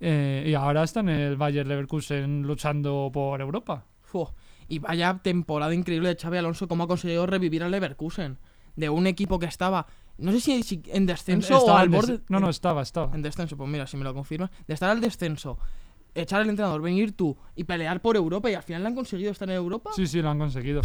eh, 0.00 0.46
y 0.48 0.54
ahora 0.54 0.82
está 0.82 0.98
en 0.98 1.10
el 1.10 1.36
Bayer 1.36 1.64
Leverkusen 1.64 2.42
luchando 2.42 3.10
por 3.12 3.40
Europa. 3.40 3.84
Y 4.68 4.78
vaya 4.80 5.20
temporada 5.22 5.74
increíble 5.74 6.08
de 6.08 6.16
Xavi 6.16 6.38
Alonso, 6.38 6.66
cómo 6.66 6.84
ha 6.84 6.88
conseguido 6.88 7.26
revivir 7.26 7.62
al 7.62 7.70
Leverkusen. 7.70 8.38
De 8.80 8.88
un 8.88 9.06
equipo 9.06 9.38
que 9.38 9.46
estaba, 9.46 9.86
no 10.18 10.32
sé 10.32 10.40
si, 10.40 10.82
en 10.86 11.06
descenso 11.06 11.54
o 11.54 11.58
Estaba 11.58 11.80
al 11.80 11.86
en 11.86 11.90
des- 11.92 12.00
borde. 12.00 12.20
No, 12.28 12.40
no, 12.40 12.48
estaba, 12.50 12.82
estaba. 12.82 13.14
En 13.14 13.22
descenso, 13.22 13.56
pues 13.56 13.68
mira, 13.70 13.86
si 13.86 13.96
me 13.96 14.04
lo 14.04 14.14
confirmas. 14.14 14.50
De 14.66 14.74
estar 14.74 14.90
al 14.90 15.00
descenso, 15.00 15.58
echar 16.14 16.40
al 16.40 16.48
entrenador, 16.48 16.80
venir 16.82 17.12
tú 17.16 17.36
y 17.54 17.64
pelear 17.64 18.00
por 18.00 18.16
Europa 18.16 18.50
y 18.50 18.54
al 18.54 18.62
final 18.62 18.82
le 18.82 18.88
han 18.88 18.94
conseguido 18.94 19.30
estar 19.30 19.48
en 19.50 19.56
Europa. 19.56 19.90
Sí, 19.94 20.06
sí, 20.06 20.20
lo 20.22 20.30
han 20.30 20.38
conseguido. 20.38 20.80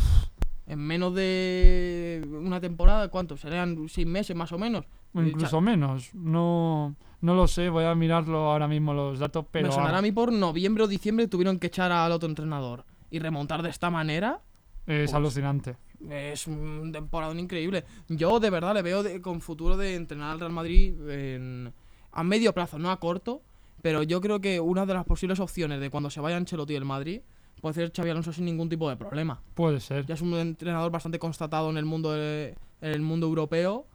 En 0.68 0.80
menos 0.80 1.14
de 1.16 2.28
una 2.32 2.60
temporada, 2.60 3.08
¿cuánto? 3.10 3.38
Serían 3.38 3.88
seis 3.88 4.08
meses 4.08 4.36
más 4.36 4.52
o 4.52 4.58
menos. 4.58 4.86
O 5.14 5.22
incluso 5.22 5.62
menos. 5.62 6.10
No, 6.14 6.96
no 7.22 7.36
lo 7.36 7.48
sé, 7.48 7.70
voy 7.70 7.86
a 7.86 7.96
mirarlo 7.96 8.52
ahora 8.52 8.68
mismo 8.68 8.94
los 8.94 9.20
datos, 9.20 9.46
pero... 9.52 9.68
me 9.68 9.74
sonará 9.74 10.00
a 10.00 10.02
mí 10.02 10.12
por 10.12 10.32
noviembre 10.34 10.84
o 10.84 10.88
diciembre 10.88 11.28
tuvieron 11.28 11.60
que 11.60 11.68
echar 11.68 11.92
al 11.92 12.12
otro 12.12 12.28
entrenador. 12.28 12.84
Y 13.12 13.20
remontar 13.20 13.62
de 13.62 13.70
esta 13.70 13.90
manera. 13.90 14.42
Es 14.88 15.12
Pues- 15.12 15.14
alucinante. 15.14 15.78
Es 16.10 16.48
un 16.48 16.92
temporada 16.92 17.34
increíble. 17.40 17.84
Yo 18.10 18.40
de 18.40 18.50
verdad 18.50 18.74
le 18.74 18.82
veo 18.82 19.04
de- 19.04 19.22
con 19.22 19.42
futuro 19.42 19.78
de 19.78 19.96
entrenar 19.96 20.32
al 20.32 20.40
Real 20.40 20.52
Madrid 20.52 20.94
en- 21.10 21.74
a 22.12 22.24
medio 22.24 22.54
plazo, 22.54 22.78
no 22.80 22.92
a 22.92 23.00
corto. 23.00 23.42
Pero 23.82 24.02
yo 24.02 24.20
creo 24.22 24.42
que 24.42 24.60
una 24.60 24.86
de 24.86 24.94
las 24.96 25.06
posibles 25.06 25.40
opciones 25.40 25.80
de 25.80 25.90
cuando 25.92 26.10
se 26.10 26.20
vaya 26.20 26.38
Ancelotti 26.38 26.74
del 26.74 26.86
Madrid 26.86 27.22
puede 27.62 27.76
ser 27.76 27.92
Xavi 27.96 28.10
Alonso 28.10 28.34
sin 28.34 28.46
ningún 28.46 28.68
tipo 28.68 28.90
de 28.90 28.96
problema. 28.96 29.42
Puede 29.54 29.80
ser. 29.80 30.06
Ya 30.08 30.16
es 30.16 30.22
un 30.22 30.34
entrenador 30.36 30.92
bastante 30.92 31.20
constatado 31.20 31.70
en 31.70 31.78
el 31.78 31.86
mundo 31.86 32.12
de- 32.12 32.56
en 32.82 32.92
el 32.92 33.02
mundo 33.02 33.28
europeo 33.28 33.86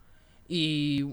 y 0.48 1.04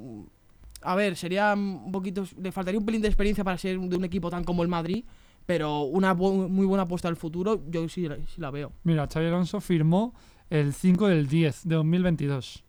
a 0.82 0.96
ver, 0.96 1.16
sería 1.16 1.54
un 1.54 1.92
poquito 1.92 2.24
le 2.40 2.52
faltaría 2.52 2.80
un 2.80 2.86
pelín 2.86 3.02
de 3.02 3.08
experiencia 3.08 3.44
para 3.44 3.58
ser 3.58 3.80
de 3.80 3.96
un 3.96 4.04
equipo 4.06 4.30
tan 4.30 4.44
como 4.44 4.62
el 4.64 4.70
Madrid, 4.70 5.04
pero 5.46 5.82
una 5.82 6.16
bu- 6.16 6.48
muy 6.48 6.66
buena 6.66 6.84
apuesta 6.84 7.08
al 7.08 7.16
futuro, 7.16 7.62
yo 7.70 7.88
sí, 7.90 8.08
la- 8.08 8.18
sí 8.18 8.40
la 8.40 8.52
veo. 8.52 8.72
Mira, 8.84 9.08
Xavi 9.12 9.26
Alonso 9.26 9.60
firmó 9.60 10.14
el 10.50 10.74
5 10.74 11.08
del 11.08 11.28
10 11.28 11.68
de 11.68 11.76
2022. 11.76 12.64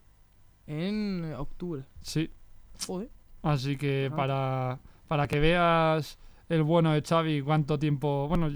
En 0.66 1.32
octubre. 1.36 1.84
Sí, 2.02 2.30
Joder. 2.86 3.10
así 3.42 3.76
que 3.76 4.10
para, 4.14 4.80
para 5.06 5.26
que 5.26 5.40
veas 5.40 6.18
el 6.48 6.62
bueno 6.62 6.92
de 6.92 7.02
Xavi, 7.02 7.42
cuánto 7.42 7.78
tiempo, 7.78 8.28
bueno, 8.28 8.50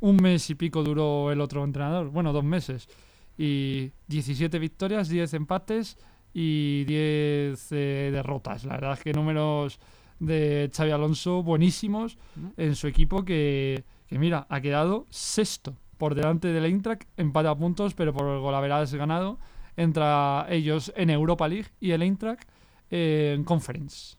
un 0.00 0.16
mes 0.16 0.50
y 0.50 0.54
pico 0.54 0.82
duró 0.82 1.30
el 1.30 1.40
otro 1.40 1.64
entrenador, 1.64 2.10
bueno, 2.10 2.32
dos 2.32 2.44
meses. 2.44 2.88
Y 3.36 3.90
17 4.08 4.58
victorias, 4.58 5.08
10 5.08 5.34
empates 5.34 5.98
y 6.32 6.84
10 6.84 7.72
eh, 7.72 8.10
derrotas. 8.12 8.64
La 8.64 8.74
verdad 8.74 8.92
es 8.94 9.00
que 9.00 9.12
números 9.12 9.78
de 10.20 10.70
Xavi 10.74 10.90
Alonso 10.90 11.42
buenísimos 11.42 12.18
en 12.56 12.76
su 12.76 12.86
equipo 12.86 13.24
que, 13.24 13.84
que 14.06 14.18
mira, 14.18 14.46
ha 14.48 14.60
quedado 14.60 15.06
sexto 15.10 15.76
por 15.96 16.14
delante 16.14 16.48
del 16.48 16.64
Eintracht, 16.64 17.08
empate 17.16 17.48
a 17.48 17.54
puntos, 17.54 17.94
pero 17.94 18.12
por 18.12 18.26
el 18.28 18.40
golaveras 18.40 18.92
ganado. 18.94 19.38
Entra 19.76 20.46
ellos 20.50 20.92
en 20.96 21.10
Europa 21.10 21.48
League 21.48 21.68
y 21.80 21.90
el 21.90 22.02
Eintracht 22.02 22.48
en 22.90 23.44
Conference. 23.44 24.16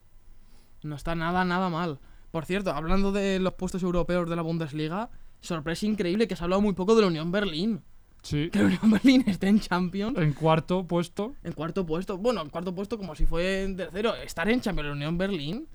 No 0.84 0.96
está 0.96 1.16
nada, 1.16 1.46
nada 1.46 1.70
mal. 1.70 2.00
Por 2.32 2.46
cierto, 2.46 2.72
hablando 2.72 3.12
de 3.12 3.40
los 3.40 3.54
puestos 3.54 3.82
europeos 3.84 4.30
de 4.30 4.36
la 4.36 4.42
Bundesliga, 4.42 5.10
sorpresa 5.40 5.86
increíble 5.86 6.28
que 6.28 6.36
se 6.36 6.44
ha 6.44 6.46
hablado 6.46 6.62
muy 6.62 6.74
poco 6.74 6.96
de 6.96 7.02
la 7.02 7.08
Unión 7.08 7.32
Berlín. 7.32 7.82
Sí. 8.22 8.50
Que 8.50 8.60
la 8.60 8.66
Unión 8.66 8.92
Berlín 8.92 9.24
esté 9.28 9.48
en 9.48 9.60
Champions. 9.60 10.18
En 10.18 10.34
cuarto 10.34 10.86
puesto. 10.86 11.36
En 11.44 11.54
cuarto 11.54 11.86
puesto. 11.86 12.18
Bueno, 12.18 12.42
en 12.42 12.50
cuarto 12.50 12.76
puesto 12.76 12.98
como 12.98 13.16
si 13.16 13.26
fue 13.26 13.64
en 13.64 13.78
tercero. 13.78 14.16
Estar 14.16 14.50
en 14.50 14.62
Champions 14.62 14.88
la 14.88 14.94
Unión 14.94 15.18
Berlín 15.18 15.68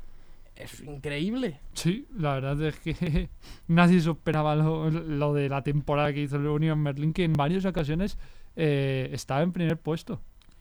es 0.63 0.81
increíble. 0.83 1.61
Sí, 1.75 2.07
la 2.17 2.35
verdad 2.35 2.61
es 2.63 2.77
que 2.79 3.29
nadie 3.69 4.01
se 4.01 4.11
esperaba 4.11 4.55
lo, 4.57 4.91
lo 4.91 5.35
de 5.35 5.49
la 5.49 5.63
temporada 5.63 6.13
que 6.13 6.23
hizo 6.23 6.37
el 6.37 6.47
Unión 6.47 6.83
Berlín, 6.85 7.13
que 7.13 7.25
en 7.25 7.33
varias 7.33 7.65
ocasiones 7.65 8.19
eh, 8.57 9.09
estaba 9.13 9.43
en 9.43 9.53
primer 9.53 9.79
puesto. 9.79 10.21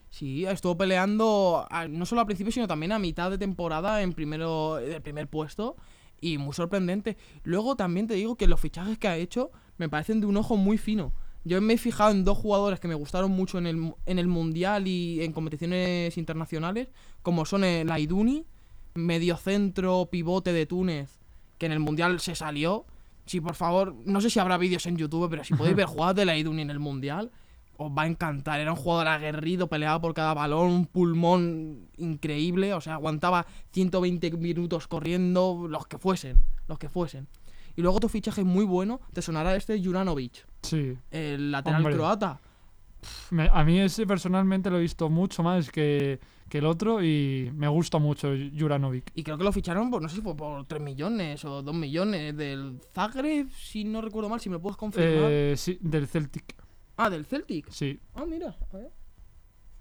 Sí, 0.10 0.46
estuvo 0.46 0.76
peleando 0.76 1.68
a- 1.70 1.88
no 1.88 2.06
solo 2.06 2.22
al 2.22 2.28
principio, 2.28 2.52
sino 2.52 2.68
también 2.68 2.92
a 2.92 3.00
mitad 3.00 3.30
de 3.30 3.38
temporada 3.38 4.02
en 4.02 4.14
primero, 4.14 4.76
del 4.76 5.02
primer 5.02 5.28
puesto. 5.28 5.76
Y 6.22 6.38
muy 6.38 6.54
sorprendente. 6.54 7.16
Luego 7.44 7.76
también 7.78 8.08
te 8.08 8.16
digo 8.16 8.36
que 8.36 8.48
los 8.48 8.60
fichajes 8.60 8.98
que 8.98 9.08
ha 9.08 9.16
hecho 9.18 9.52
me 9.78 9.88
parecen 9.88 10.20
de 10.20 10.26
un 10.26 10.36
ojo 10.36 10.58
muy 10.58 10.78
fino. 10.78 11.14
Yo 11.46 11.62
me 11.62 11.76
he 11.76 11.78
fijado 11.78 12.12
en 12.12 12.26
dos 12.26 12.38
jugadores 12.38 12.82
que 12.82 12.90
me 12.90 12.96
gustaron 12.96 13.32
mucho 13.32 13.58
en 13.58 13.68
el, 13.68 13.94
en 14.06 14.20
el 14.20 14.28
Mundial 14.28 14.88
y 14.88 15.24
en 15.24 15.32
competiciones 15.32 16.18
internacionales, 16.18 16.90
como 17.22 17.46
son 17.46 17.64
el 17.64 17.90
Aiduni, 17.90 18.46
mediocentro 19.06 20.08
pivote 20.12 20.54
de 20.54 20.66
Túnez, 20.66 21.20
que 21.58 21.66
en 21.66 21.72
el 21.72 21.80
Mundial 21.80 22.20
se 22.20 22.36
salió. 22.36 22.86
Si 23.26 23.42
por 23.42 23.56
favor, 23.56 23.94
no 24.06 24.22
sé 24.22 24.30
si 24.30 24.40
habrá 24.40 24.58
vídeos 24.58 24.86
en 24.88 24.98
YouTube, 24.98 25.30
pero 25.30 25.44
si 25.44 25.54
podéis 25.54 25.76
ver 25.76 25.86
jugadas 25.86 26.16
del 26.16 26.30
Aiduni 26.30 26.62
en 26.62 26.70
el 26.72 26.80
Mundial, 26.80 27.32
os 27.78 27.92
va 27.92 28.04
a 28.04 28.08
encantar. 28.08 28.60
Era 28.60 28.72
un 28.72 28.78
jugador 28.78 29.08
aguerrido, 29.08 29.68
peleaba 29.68 30.02
por 30.02 30.14
cada 30.14 30.34
balón, 30.34 30.68
un 30.72 30.86
pulmón 30.86 31.88
increíble, 31.98 32.74
o 32.74 32.82
sea, 32.82 32.96
aguantaba 32.96 33.46
120 33.72 34.32
minutos 34.32 34.88
corriendo, 34.88 35.68
los 35.70 35.88
que 35.88 35.98
fuesen, 35.98 36.38
los 36.68 36.78
que 36.80 36.90
fuesen. 36.90 37.28
Y 37.76 37.82
luego 37.82 37.98
otro 37.98 38.10
fichaje 38.10 38.44
muy 38.44 38.66
bueno, 38.66 39.00
te 39.14 39.22
sonará 39.22 39.56
este 39.56 39.82
Juranovic, 39.82 40.46
Sí. 40.64 40.98
el 41.12 41.52
lateral 41.52 41.80
Hombre. 41.82 41.96
croata. 41.96 42.40
Me- 43.32 43.50
a 43.52 43.64
mí 43.64 43.80
ese 43.80 44.06
personalmente 44.06 44.70
lo 44.70 44.78
he 44.78 44.82
visto 44.82 45.10
mucho 45.10 45.42
más 45.44 45.70
que, 45.72 46.20
que 46.50 46.58
el 46.58 46.66
otro 46.66 47.04
y 47.04 47.50
me 47.54 47.68
gusta 47.68 47.98
mucho 48.00 48.30
Juranovic. 48.58 49.12
Y 49.16 49.24
creo 49.24 49.38
que 49.38 49.44
lo 49.44 49.52
ficharon, 49.52 49.90
por, 49.90 50.02
no 50.02 50.10
sé 50.10 50.16
si 50.18 50.22
fue 50.22 50.36
por 50.36 50.66
3 50.66 50.82
millones 50.82 51.46
o 51.46 51.62
2 51.62 51.76
millones 51.76 52.36
del 52.36 52.80
Zagreb, 52.94 53.50
si 53.52 53.84
no 53.86 54.02
recuerdo 54.02 54.30
mal, 54.30 54.40
si 54.40 54.50
me 54.50 54.56
lo 54.56 54.62
puedes 54.62 54.78
confirmar. 54.78 55.30
Eh, 55.32 55.54
sí, 55.58 55.78
del 55.82 56.08
Celtic. 56.08 56.56
Ah, 56.98 57.10
del 57.10 57.26
Celtic. 57.26 57.70
Sí. 57.70 58.00
Ah, 58.16 58.26
mira, 58.28 58.58
a 58.74 58.78
ver. 58.78 58.92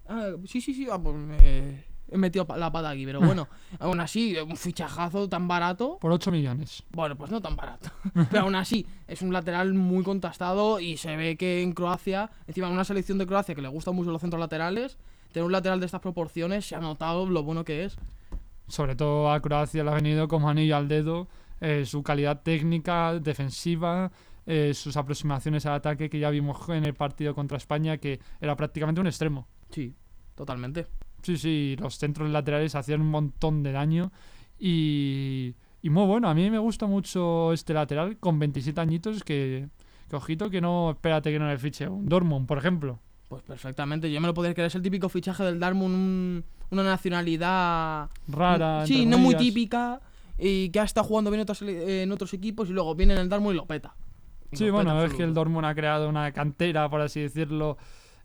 Ah, 0.07 0.29
sí, 0.45 0.61
sí, 0.61 0.73
sí, 0.73 0.87
ah, 0.91 0.97
pues 1.01 1.15
me- 1.15 1.83
he 2.11 2.17
metido 2.17 2.45
la 2.57 2.71
pata 2.71 2.89
aquí, 2.89 3.05
pero 3.05 3.19
bueno, 3.19 3.47
aún 3.79 3.99
así, 3.99 4.35
un 4.37 4.57
fichajazo 4.57 5.29
tan 5.29 5.47
barato. 5.47 5.97
Por 5.99 6.11
8 6.11 6.31
millones. 6.31 6.83
Bueno, 6.91 7.15
pues 7.15 7.31
no 7.31 7.41
tan 7.41 7.55
barato. 7.55 7.89
Pero 8.31 8.43
aún 8.43 8.55
así, 8.55 8.85
es 9.07 9.21
un 9.21 9.31
lateral 9.31 9.73
muy 9.73 10.03
contestado 10.03 10.79
y 10.79 10.97
se 10.97 11.15
ve 11.15 11.37
que 11.37 11.61
en 11.61 11.73
Croacia, 11.73 12.29
encima 12.47 12.67
en 12.67 12.73
una 12.73 12.83
selección 12.83 13.17
de 13.17 13.27
Croacia 13.27 13.55
que 13.55 13.61
le 13.61 13.67
gustan 13.67 13.95
mucho 13.95 14.11
los 14.11 14.21
centros 14.21 14.39
laterales, 14.39 14.97
tener 15.31 15.45
un 15.45 15.51
lateral 15.51 15.79
de 15.79 15.85
estas 15.85 16.01
proporciones 16.01 16.65
se 16.65 16.75
ha 16.75 16.79
notado 16.79 17.25
lo 17.27 17.43
bueno 17.43 17.63
que 17.63 17.85
es. 17.85 17.97
Sobre 18.67 18.95
todo 18.95 19.31
a 19.31 19.39
Croacia 19.39 19.83
le 19.83 19.91
ha 19.91 19.95
venido 19.95 20.27
como 20.27 20.49
anillo 20.49 20.77
al 20.77 20.87
dedo 20.87 21.27
eh, 21.61 21.85
su 21.85 22.03
calidad 22.03 22.41
técnica, 22.41 23.19
defensiva, 23.19 24.11
eh, 24.45 24.73
sus 24.73 24.95
aproximaciones 24.97 25.65
al 25.65 25.73
ataque 25.73 26.09
que 26.09 26.19
ya 26.19 26.29
vimos 26.29 26.69
en 26.69 26.85
el 26.85 26.93
partido 26.93 27.35
contra 27.35 27.57
España, 27.57 27.97
que 27.97 28.19
era 28.39 28.55
prácticamente 28.55 29.01
un 29.01 29.07
extremo. 29.07 29.47
Sí, 29.69 29.93
totalmente. 30.35 30.87
Sí, 31.21 31.37
sí, 31.37 31.75
los 31.79 31.97
centros 31.97 32.29
laterales 32.29 32.75
hacían 32.75 33.01
un 33.01 33.09
montón 33.09 33.61
de 33.63 33.71
daño 33.71 34.11
y, 34.57 35.53
y 35.81 35.89
muy 35.89 36.05
bueno. 36.05 36.29
A 36.29 36.33
mí 36.33 36.49
me 36.49 36.59
gusta 36.59 36.85
mucho 36.85 37.53
este 37.53 37.73
lateral 37.73 38.17
con 38.17 38.39
27 38.39 38.79
añitos 38.81 39.23
que, 39.23 39.67
que 40.09 40.15
ojito 40.15 40.49
que 40.49 40.61
no, 40.61 40.91
espérate 40.91 41.31
que 41.31 41.39
no 41.39 41.47
le 41.47 41.57
fiche 41.57 41.87
un 41.87 42.07
Dortmund, 42.07 42.47
por 42.47 42.57
ejemplo. 42.57 42.99
Pues 43.27 43.43
perfectamente, 43.43 44.11
yo 44.11 44.19
me 44.21 44.27
lo 44.27 44.33
podría 44.33 44.53
creer. 44.53 44.67
Es 44.67 44.75
el 44.75 44.81
típico 44.81 45.07
fichaje 45.09 45.43
del 45.43 45.59
Darmund, 45.59 45.93
un- 45.95 46.45
una 46.71 46.83
nacionalidad. 46.83 48.09
Rara. 48.27 48.85
Sí, 48.85 49.05
no 49.05 49.17
muy 49.17 49.35
típica. 49.35 50.01
Y 50.37 50.69
que 50.69 50.79
ha 50.79 50.83
estado 50.83 51.05
jugando 51.05 51.29
bien 51.31 51.39
en 51.39 51.43
otros, 51.43 51.61
eh, 51.63 52.03
en 52.03 52.11
otros 52.11 52.33
equipos 52.33 52.69
y 52.69 52.73
luego 52.73 52.95
viene 52.95 53.13
en 53.13 53.19
el 53.19 53.29
Darmund 53.29 53.53
y 53.55 53.57
lo 53.57 53.65
peta. 53.65 53.95
Y 54.51 54.55
Sí, 54.57 54.65
lo 54.67 54.73
bueno, 54.73 54.91
peta 54.93 55.05
es 55.05 55.13
que 55.13 55.23
el. 55.23 55.33
Dortmund 55.33 55.65
ha 55.65 55.75
creado 55.75 56.07
una 56.09 56.31
cantera, 56.31 56.89
por 56.89 57.01
así 57.01 57.19
decirlo, 57.21 57.77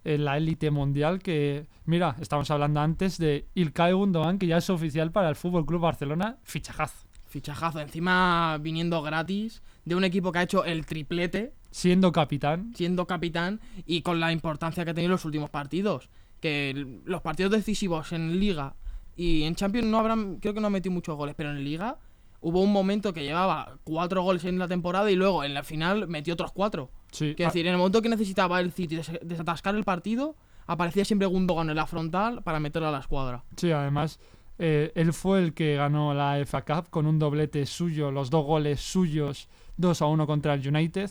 en 0.04 0.24
la 0.24 0.36
élite 0.36 0.70
mundial 0.70 1.20
que, 1.20 1.66
mira, 1.84 2.16
estamos 2.20 2.50
hablando 2.50 2.80
antes 2.80 3.18
de 3.18 3.48
Ilkay 3.54 3.92
Gundogan, 3.92 4.38
que 4.38 4.46
ya 4.46 4.58
es 4.58 4.70
oficial 4.70 5.10
para 5.10 5.28
el 5.28 5.36
Fútbol 5.36 5.66
Club 5.66 5.80
Barcelona, 5.80 6.38
fichajazo. 6.42 7.06
Fichajazo, 7.24 7.80
encima 7.80 8.58
viniendo 8.60 9.02
gratis 9.02 9.62
de 9.84 9.96
un 9.96 10.04
equipo 10.04 10.30
que 10.30 10.38
ha 10.38 10.42
hecho 10.42 10.64
el 10.64 10.86
triplete, 10.86 11.54
Siendo 11.74 12.12
capitán, 12.12 12.72
siendo 12.76 13.08
capitán 13.08 13.60
y 13.84 14.02
con 14.02 14.20
la 14.20 14.30
importancia 14.30 14.84
que 14.84 14.92
ha 14.92 14.94
tenido 14.94 15.08
en 15.08 15.12
los 15.12 15.24
últimos 15.24 15.50
partidos. 15.50 16.08
Que 16.40 17.00
los 17.04 17.20
partidos 17.20 17.50
decisivos 17.50 18.12
en 18.12 18.38
Liga 18.38 18.76
y 19.16 19.42
en 19.42 19.56
Champions 19.56 19.88
no 19.88 19.98
habrán, 19.98 20.36
creo 20.36 20.54
que 20.54 20.60
no 20.60 20.68
ha 20.68 20.70
metido 20.70 20.92
muchos 20.92 21.16
goles, 21.16 21.34
pero 21.36 21.50
en 21.50 21.64
Liga 21.64 21.98
hubo 22.40 22.62
un 22.62 22.72
momento 22.72 23.12
que 23.12 23.24
llevaba 23.24 23.78
cuatro 23.82 24.22
goles 24.22 24.44
en 24.44 24.60
la 24.60 24.68
temporada 24.68 25.10
y 25.10 25.16
luego 25.16 25.42
en 25.42 25.52
la 25.52 25.64
final 25.64 26.06
metió 26.06 26.34
otros 26.34 26.52
cuatro. 26.52 26.90
Sí. 27.14 27.34
Quiero 27.36 27.48
ah, 27.48 27.52
decir, 27.52 27.66
en 27.66 27.72
el 27.72 27.78
momento 27.78 28.02
que 28.02 28.08
necesitaba 28.08 28.60
el 28.60 28.72
City 28.72 28.96
des- 28.96 29.18
desatascar 29.22 29.74
el 29.74 29.84
partido, 29.84 30.36
aparecía 30.66 31.04
siempre 31.04 31.26
Gundogan 31.26 31.70
en 31.70 31.76
la 31.76 31.86
frontal 31.86 32.42
para 32.42 32.58
meterlo 32.60 32.88
a 32.88 32.92
la 32.92 32.98
escuadra. 32.98 33.44
Sí, 33.56 33.70
además, 33.70 34.18
eh, 34.58 34.92
él 34.94 35.12
fue 35.12 35.38
el 35.42 35.54
que 35.54 35.76
ganó 35.76 36.12
la 36.14 36.38
FA 36.44 36.64
Cup 36.64 36.90
con 36.90 37.06
un 37.06 37.18
doblete 37.18 37.64
suyo, 37.66 38.10
los 38.10 38.30
dos 38.30 38.44
goles 38.44 38.80
suyos, 38.80 39.48
2 39.76 40.02
a 40.02 40.06
1 40.06 40.26
contra 40.26 40.54
el 40.54 40.66
United. 40.66 41.10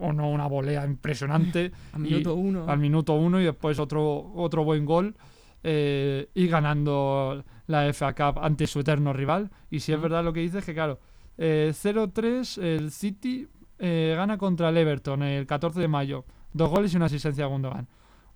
O 0.00 0.12
no, 0.12 0.28
una 0.30 0.46
volea 0.46 0.84
impresionante. 0.84 1.72
Al 1.94 2.00
minuto 2.00 2.34
uno. 2.34 2.68
al 2.68 2.78
minuto 2.78 3.14
uno 3.14 3.40
y 3.40 3.44
después 3.44 3.78
otro, 3.78 4.32
otro 4.34 4.64
buen 4.64 4.84
gol 4.84 5.14
eh, 5.62 6.28
y 6.34 6.46
ganando 6.48 7.42
la 7.68 7.86
FA 7.94 8.12
Cup 8.14 8.38
ante 8.42 8.66
su 8.66 8.80
eterno 8.80 9.12
rival. 9.14 9.50
Y 9.70 9.80
si 9.80 9.92
es 9.92 9.96
Ujú. 9.96 10.02
verdad 10.02 10.24
lo 10.24 10.32
que 10.34 10.40
dices, 10.40 10.64
que 10.64 10.74
claro, 10.74 10.98
eh, 11.38 11.72
0-3 11.72 12.58
el 12.62 12.90
City 12.90 13.48
eh, 13.84 14.14
gana 14.16 14.38
contra 14.38 14.68
el 14.68 14.76
Everton 14.76 15.22
el 15.24 15.44
14 15.46 15.80
de 15.80 15.88
mayo. 15.88 16.24
Dos 16.52 16.70
goles 16.70 16.92
y 16.94 16.96
una 16.96 17.06
asistencia 17.06 17.44
de 17.44 17.50
Gundogan. 17.50 17.88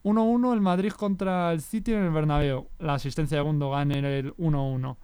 1-1 0.02 0.52
el 0.52 0.60
Madrid 0.60 0.90
contra 0.90 1.52
el 1.52 1.60
City 1.60 1.92
en 1.92 2.02
el 2.04 2.10
Bernabéu. 2.10 2.68
La 2.80 2.94
asistencia 2.94 3.36
de 3.38 3.42
Gundogan 3.44 3.92
en 3.92 4.04
el 4.04 4.34
1-1. 4.36 4.96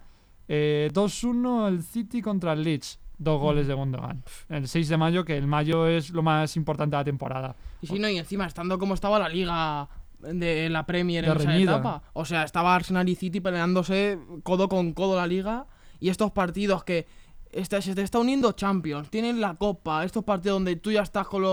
Eh, 0.49 0.89
2-1 0.93 1.67
el 1.69 1.81
City 1.81 2.21
contra 2.21 2.53
el 2.53 2.63
Leeds. 2.63 2.99
Dos 3.17 3.39
goles 3.39 3.67
de 3.67 3.73
Gundogan. 3.73 4.21
El 4.49 4.67
6 4.67 4.89
de 4.89 4.97
mayo, 4.97 5.23
que 5.23 5.37
el 5.37 5.47
mayo 5.47 5.87
es 5.87 6.09
lo 6.09 6.23
más 6.23 6.57
importante 6.57 6.95
de 6.95 6.99
la 6.99 7.05
temporada. 7.05 7.55
Y 7.81 7.87
sí, 7.87 7.99
no, 7.99 8.09
y 8.09 8.17
encima 8.17 8.45
estando 8.45 8.77
como 8.77 8.95
estaba 8.95 9.17
la 9.19 9.29
liga 9.29 9.87
de 10.19 10.69
la 10.69 10.85
Premier 10.85 11.23
De 11.23 11.31
en 11.31 11.37
esa 11.37 11.49
reñida. 11.49 11.71
etapa. 11.73 12.03
O 12.13 12.25
sea, 12.25 12.43
estaba 12.43 12.75
Arsenal 12.75 13.07
y 13.07 13.15
City 13.15 13.39
peleándose 13.39 14.19
codo 14.43 14.67
con 14.67 14.93
codo 14.93 15.15
la 15.15 15.27
liga. 15.27 15.67
Y 15.99 16.09
estos 16.09 16.31
partidos 16.31 16.83
que 16.83 17.07
está- 17.53 17.81
se 17.81 17.95
te 17.95 18.01
está 18.01 18.19
uniendo 18.19 18.51
Champions, 18.53 19.09
tienen 19.09 19.39
la 19.41 19.55
Copa, 19.55 20.03
estos 20.03 20.23
partidos 20.23 20.55
donde 20.57 20.75
tú 20.75 20.91
ya 20.91 21.01
estás 21.01 21.27
con, 21.27 21.43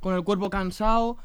con 0.00 0.14
el 0.14 0.22
cuerpo 0.24 0.50
cansado. 0.50 1.16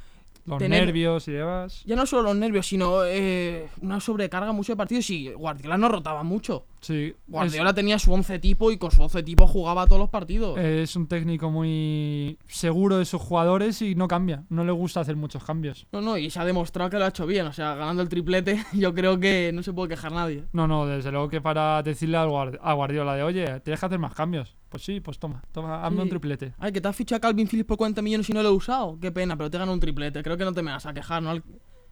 Los 0.45 0.57
Tener- 0.57 0.85
nervios 0.85 1.27
y 1.27 1.33
demás. 1.33 1.83
Ya 1.85 1.95
no 1.95 2.05
solo 2.07 2.23
los 2.23 2.35
nervios, 2.35 2.65
sino 2.65 3.03
eh, 3.05 3.67
una 3.81 3.99
sobrecarga 3.99 4.51
mucho 4.51 4.71
de 4.71 4.77
partidos. 4.77 5.07
Y 5.11 5.31
Guardiola 5.33 5.77
no 5.77 5.89
rotaba 5.89 6.23
mucho. 6.23 6.65
Sí, 6.81 7.13
Guardiola 7.27 7.73
tenía 7.73 7.99
su 7.99 8.13
11 8.13 8.39
tipo 8.39 8.71
y 8.71 8.77
con 8.77 8.91
su 8.91 9.01
11 9.01 9.23
tipo 9.23 9.47
jugaba 9.47 9.85
todos 9.85 9.99
los 9.99 10.09
partidos. 10.09 10.57
es, 10.57 10.95
un 10.95 11.07
técnico 11.07 11.49
muy 11.49 12.37
seguro 12.47 12.97
de 12.97 13.05
sus 13.05 13.21
jugadores 13.21 13.81
y 13.81 13.95
no 13.95 14.07
cambia. 14.07 14.45
No 14.49 14.63
le 14.63 14.71
gusta 14.71 15.01
hacer 15.01 15.15
muchos 15.15 15.43
cambios. 15.43 15.87
No, 15.91 16.01
no, 16.01 16.17
y 16.17 16.29
se 16.29 16.39
ha 16.39 16.45
demostrado 16.45 16.89
que 16.89 16.97
lo 16.97 17.05
ha 17.05 17.09
hecho 17.09 17.25
bien. 17.27 17.47
O 17.47 17.53
sea, 17.53 17.75
ganando 17.75 18.01
el 18.01 18.09
triplete, 18.09 18.63
yo 18.73 18.93
creo 18.93 19.19
que 19.19 19.51
no 19.53 19.63
se 19.63 19.73
puede 19.73 19.89
quejar 19.89 20.11
nadie. 20.11 20.45
No, 20.53 20.67
no, 20.67 20.85
desde 20.85 21.11
luego 21.11 21.29
que 21.29 21.41
para 21.41 21.83
decirle 21.83 22.17
al 22.17 22.29
a 22.61 22.73
Guardiola 22.73 23.15
de, 23.15 23.23
oye, 23.23 23.59
tienes 23.61 23.79
que 23.79 23.85
hacer 23.85 23.99
más 23.99 24.13
cambios. 24.13 24.55
Pues 24.69 24.83
sí, 24.83 24.99
pues 24.99 25.17
toma, 25.17 25.41
toma, 25.51 25.83
hazme 25.83 26.03
un 26.03 26.09
triplete. 26.09 26.53
Ay, 26.59 26.71
que 26.71 26.79
te 26.79 26.87
has 26.87 26.95
fichado 26.95 27.17
a 27.17 27.21
Calvin 27.21 27.47
Phillips 27.47 27.67
por 27.67 27.77
40 27.77 28.01
millones 28.01 28.29
y 28.29 28.33
no 28.33 28.43
lo 28.43 28.49
he 28.49 28.53
usado. 28.53 28.97
Qué 29.01 29.11
pena, 29.11 29.35
pero 29.35 29.49
te 29.49 29.57
gana 29.57 29.71
un 29.71 29.79
triplete. 29.79 30.21
Creo 30.21 30.37
que 30.37 30.45
no 30.45 30.53
te 30.53 30.61
me 30.61 30.71
vas 30.71 30.85
a 30.85 30.93
quejar, 30.93 31.23
¿no? 31.23 31.31
Al- 31.31 31.43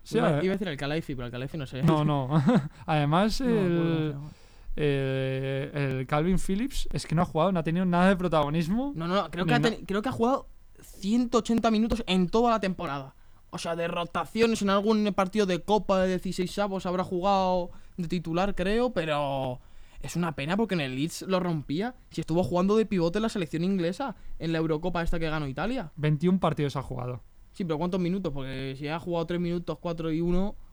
Sí, 0.04 0.20
iba, 0.20 0.28
a 0.38 0.44
iba 0.44 0.54
a 0.54 0.56
decir 0.56 0.70
el 0.70 0.78
Calaifi, 0.78 1.16
pero 1.16 1.26
el 1.26 1.32
Calaifi 1.34 1.58
no 1.58 1.66
sé. 1.68 1.84
No, 1.84 2.06
no. 2.06 2.30
Además, 2.86 3.42
No 3.42 3.48
acuerdo 3.50 4.32
eh, 4.80 5.72
el 5.74 6.06
Calvin 6.06 6.38
Phillips 6.38 6.88
es 6.94 7.08
que 7.08 7.16
no 7.16 7.24
ha 7.24 7.26
jugado, 7.26 7.52
no 7.52 7.60
ha 7.60 7.64
tenido 7.64 7.86
nada 7.86 8.10
de 8.10 8.16
protagonismo. 8.16 8.94
No, 8.96 9.08
no, 9.08 9.30
creo 9.32 9.46
que, 9.46 9.56
ha 9.56 9.60
creo 9.60 10.02
que 10.04 10.10
ha 10.10 10.12
jugado 10.12 10.48
180 10.80 11.72
minutos 11.72 12.04
en 12.06 12.30
toda 12.30 12.52
la 12.52 12.60
temporada. 12.60 13.16
O 13.50 13.58
sea, 13.58 13.76
de 13.76 13.88
rotaciones 13.88 14.62
en 14.62 14.70
algún 14.70 15.12
partido 15.16 15.48
de 15.48 15.64
Copa 15.64 16.02
de 16.02 16.10
16 16.10 16.60
avos 16.60 16.86
habrá 16.86 17.04
jugado 17.04 17.72
de 17.98 18.08
titular, 18.08 18.54
creo, 18.54 18.92
pero 18.92 19.62
es 20.02 20.16
una 20.16 20.36
pena 20.36 20.56
porque 20.56 20.76
en 20.76 20.82
el 20.82 20.96
Leeds 20.96 21.24
lo 21.24 21.40
rompía. 21.40 21.96
Si 22.12 22.22
estuvo 22.22 22.44
jugando 22.44 22.78
de 22.78 22.86
pivote 22.86 23.18
en 23.18 23.24
la 23.24 23.30
selección 23.30 23.64
inglesa, 23.64 24.16
en 24.38 24.52
la 24.52 24.60
Eurocopa 24.60 25.02
esta 25.02 25.18
que 25.18 25.30
ganó 25.30 25.48
Italia. 25.48 25.92
21 25.96 26.40
partidos 26.40 26.76
ha 26.76 26.84
jugado. 26.84 27.24
Sí, 27.54 27.64
pero 27.66 27.80
¿cuántos 27.80 28.00
minutos? 28.00 28.32
Porque 28.32 28.76
si 28.78 28.88
ha 28.88 29.00
jugado 29.00 29.26
3 29.26 29.40
minutos, 29.40 29.80
4 29.82 30.12
y 30.12 30.22
1, 30.22 30.56
Mm, 30.56 30.67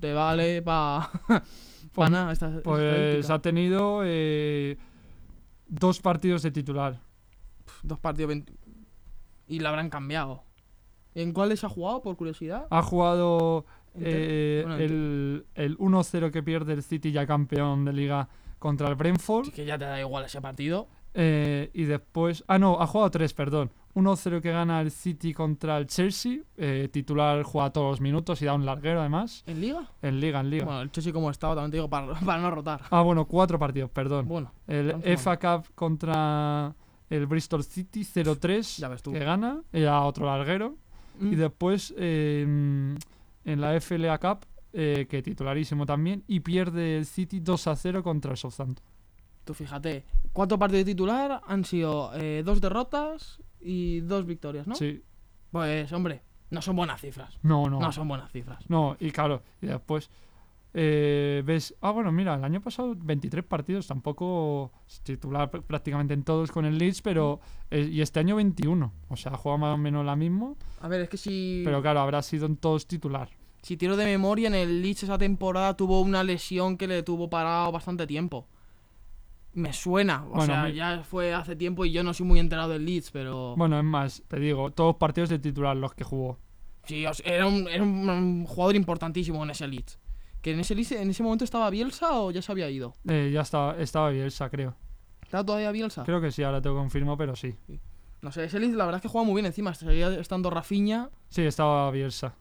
te 0.00 0.12
vale 0.12 0.62
para 0.62 1.10
Pues- 1.92 2.10
nada. 2.10 2.32
Esta, 2.32 2.60
Pues 2.62 3.28
ha 3.30 3.40
tenido 3.40 4.02
eh, 4.04 4.76
dos 5.66 6.00
partidos 6.00 6.42
de 6.42 6.50
titular. 6.50 7.00
Dos 7.82 7.98
partidos 7.98 8.28
20 8.28 8.52
y 9.48 9.58
la 9.60 9.70
habrán 9.70 9.90
cambiado. 9.90 10.44
¿En 11.14 11.32
cuáles 11.32 11.64
ha 11.64 11.68
jugado, 11.68 12.02
por 12.02 12.16
curiosidad? 12.16 12.66
Ha 12.70 12.82
jugado 12.82 13.64
eh, 13.96 14.62
bueno, 14.64 14.78
el, 14.80 15.46
el 15.56 15.76
1-0 15.78 16.30
que 16.30 16.42
pierde 16.42 16.72
el 16.74 16.84
City 16.84 17.10
ya 17.10 17.26
campeón 17.26 17.84
de 17.84 17.92
liga 17.92 18.28
contra 18.60 18.88
el 18.88 18.94
Brentford. 18.94 19.46
Sí, 19.46 19.50
que 19.52 19.64
ya 19.64 19.76
te 19.76 19.86
da 19.86 19.98
igual 19.98 20.24
ese 20.24 20.40
partido. 20.40 20.88
Eh, 21.14 21.70
y 21.74 21.84
después... 21.84 22.44
Ah, 22.46 22.58
no, 22.58 22.80
ha 22.80 22.86
jugado 22.86 23.10
tres, 23.10 23.32
perdón. 23.34 23.70
1-0 23.94 24.40
que 24.40 24.52
gana 24.52 24.80
el 24.80 24.90
City 24.92 25.32
contra 25.34 25.76
el 25.78 25.86
Chelsea. 25.88 26.38
eh, 26.56 26.88
titular 26.92 27.42
juega 27.42 27.70
todos 27.70 27.90
los 27.90 28.00
minutos 28.00 28.40
y 28.40 28.44
da 28.44 28.54
un 28.54 28.64
larguero 28.64 29.00
además. 29.00 29.42
¿En 29.46 29.60
Liga? 29.60 29.88
En 30.02 30.20
liga, 30.20 30.38
en 30.40 30.50
liga. 30.50 30.64
Bueno, 30.64 30.82
el 30.82 30.92
Chelsea 30.92 31.12
como 31.12 31.28
estaba, 31.30 31.54
también 31.56 31.72
te 31.72 31.76
digo, 31.78 31.90
para, 31.90 32.14
para 32.24 32.40
no 32.40 32.50
rotar. 32.52 32.82
Ah, 32.90 33.02
bueno, 33.02 33.24
cuatro 33.26 33.58
partidos, 33.58 33.90
perdón. 33.90 34.28
Bueno, 34.28 34.52
El. 34.68 34.94
FA 35.18 35.36
Cup 35.38 35.74
contra 35.74 36.72
el 37.08 37.26
Bristol 37.26 37.64
City 37.64 38.02
0-3 38.04 38.78
Ya 38.78 38.88
ves 38.88 39.02
tú. 39.02 39.12
que 39.12 39.18
gana. 39.18 39.60
Era 39.72 40.02
otro 40.02 40.26
larguero. 40.26 40.76
mm, 41.18 41.32
Y 41.32 41.34
después 41.36 41.92
eh, 41.98 42.42
en 43.44 43.60
la 43.60 43.80
FLA 43.80 44.18
Cup, 44.18 44.46
eh, 44.72 45.06
que 45.10 45.20
titularísimo 45.20 45.84
también, 45.84 46.22
y 46.28 46.38
pierde 46.40 46.96
el 46.98 47.06
City 47.06 47.40
2 47.40 47.66
a 47.66 47.74
0 47.74 48.04
contra 48.04 48.30
el 48.30 48.36
Southampton. 48.36 48.84
Tú 49.50 49.54
fíjate, 49.54 50.04
cuatro 50.32 50.58
partidos 50.58 50.84
de 50.84 50.92
titular 50.92 51.40
han 51.46 51.64
sido 51.64 52.12
eh, 52.14 52.42
dos 52.44 52.60
derrotas 52.60 53.40
y 53.60 54.00
dos 54.00 54.24
victorias, 54.26 54.66
¿no? 54.66 54.74
Sí, 54.76 55.02
Pues, 55.50 55.92
hombre, 55.92 56.22
no 56.50 56.62
son 56.62 56.76
buenas 56.76 57.00
cifras. 57.00 57.36
no, 57.42 57.68
no. 57.68 57.80
No 57.80 57.90
son 57.92 58.06
buenas 58.08 58.30
cifras. 58.30 58.62
No, 58.68 58.96
y 59.00 59.10
claro, 59.10 59.42
y 59.60 59.66
después 59.66 60.08
eh, 60.72 61.42
ves. 61.44 61.74
Ah, 61.80 61.90
bueno, 61.90 62.12
mira, 62.12 62.34
el 62.36 62.44
año 62.44 62.60
pasado 62.60 62.94
23 62.96 63.44
partidos, 63.44 63.88
tampoco 63.88 64.70
titular 65.02 65.50
pr- 65.50 65.62
prácticamente 65.62 66.14
en 66.14 66.22
todos 66.22 66.52
con 66.52 66.64
el 66.64 66.78
Leeds, 66.78 67.02
pero. 67.02 67.40
eh, 67.72 67.88
y 67.90 68.00
este 68.00 68.20
año 68.20 68.36
21. 68.36 68.92
O 69.08 69.16
sea, 69.16 69.36
juega 69.36 69.58
más 69.58 69.74
o 69.74 69.78
menos 69.78 70.04
la 70.06 70.14
misma, 70.14 70.54
A 70.80 70.86
ver, 70.88 71.00
es 71.02 71.08
que 71.08 71.16
si, 71.16 71.62
pero 71.64 71.82
claro, 71.82 72.00
habrá 72.00 72.22
sido 72.22 72.46
en 72.46 72.56
todos 72.56 72.86
titular. 72.86 73.28
si 73.62 73.76
tiro 73.76 73.96
de 73.96 74.04
memoria, 74.04 74.46
en 74.48 74.54
el 74.54 74.80
Leeds 74.80 75.02
esa 75.02 75.18
temporada 75.18 75.76
tuvo 75.76 76.00
una 76.00 76.22
lesión 76.22 76.76
que 76.76 76.86
le 76.86 77.02
tuvo 77.02 77.28
parado 77.28 77.72
bastante 77.72 78.06
tiempo. 78.06 78.46
Me 79.52 79.72
suena, 79.72 80.24
o 80.24 80.30
Bueno, 80.30 80.46
sea, 80.46 80.62
me- 80.62 80.74
ya 80.74 81.02
fue 81.02 81.34
hace 81.34 81.56
tiempo 81.56 81.84
y 81.84 81.90
yo 81.92 82.02
no 82.04 82.14
soy 82.14 82.24
muy 82.26 82.38
enterado 82.38 82.70
del 82.70 82.84
Leeds, 82.84 83.10
pero... 83.10 83.54
Bueno, 83.56 83.76
es 83.78 83.84
más, 83.84 84.22
te 84.28 84.38
digo, 84.38 84.70
todos 84.70 84.96
partidos 84.96 85.28
de 85.30 85.38
titular 85.40 85.76
los 85.76 85.92
que 85.94 86.04
jugó. 86.04 86.38
Sí, 86.84 87.04
era, 87.24 87.46
un, 87.46 87.66
era 87.68 87.82
un- 87.82 88.08
un 88.08 88.46
jugador 88.46 88.76
importantísimo 88.76 89.42
en 89.42 89.50
ese 89.50 89.66
Leeds. 89.66 89.98
¿Que 90.40 90.52
en 90.52 90.60
ese 90.60 90.74
Leeds 90.74 90.92
en 90.92 91.10
ese 91.10 91.22
momento 91.22 91.44
estaba 91.44 91.68
Bielsa 91.68 92.18
o 92.20 92.30
ya 92.30 92.40
se 92.42 92.50
había 92.52 92.70
ido? 92.70 92.94
Eh, 93.08 93.30
ya 93.34 93.40
estaba, 93.42 93.76
estaba 93.76 94.10
Bielsa, 94.10 94.48
creo. 94.50 94.76
¿Estaba 95.22 95.44
todavía 95.44 95.70
Bielsa? 95.72 96.04
Creo 96.04 96.20
que 96.20 96.30
sí, 96.32 96.42
ahora 96.42 96.62
te 96.62 96.68
lo 96.68 96.76
confirmo, 96.76 97.16
pero 97.16 97.34
sí. 97.36 97.54
No 98.22 98.30
sé, 98.32 98.44
ese 98.44 98.58
Leeds 98.60 98.74
la 98.74 98.84
verdad 98.84 98.98
es 98.98 99.02
que 99.02 99.08
juega 99.08 99.24
muy 99.26 99.34
bien 99.34 99.46
encima. 99.46 99.74
Seguía 99.74 100.08
estando 100.18 100.48
Rafinha. 100.50 101.10
Sí, 101.28 101.42
estaba 101.42 101.90
Bielsa. 101.90 102.34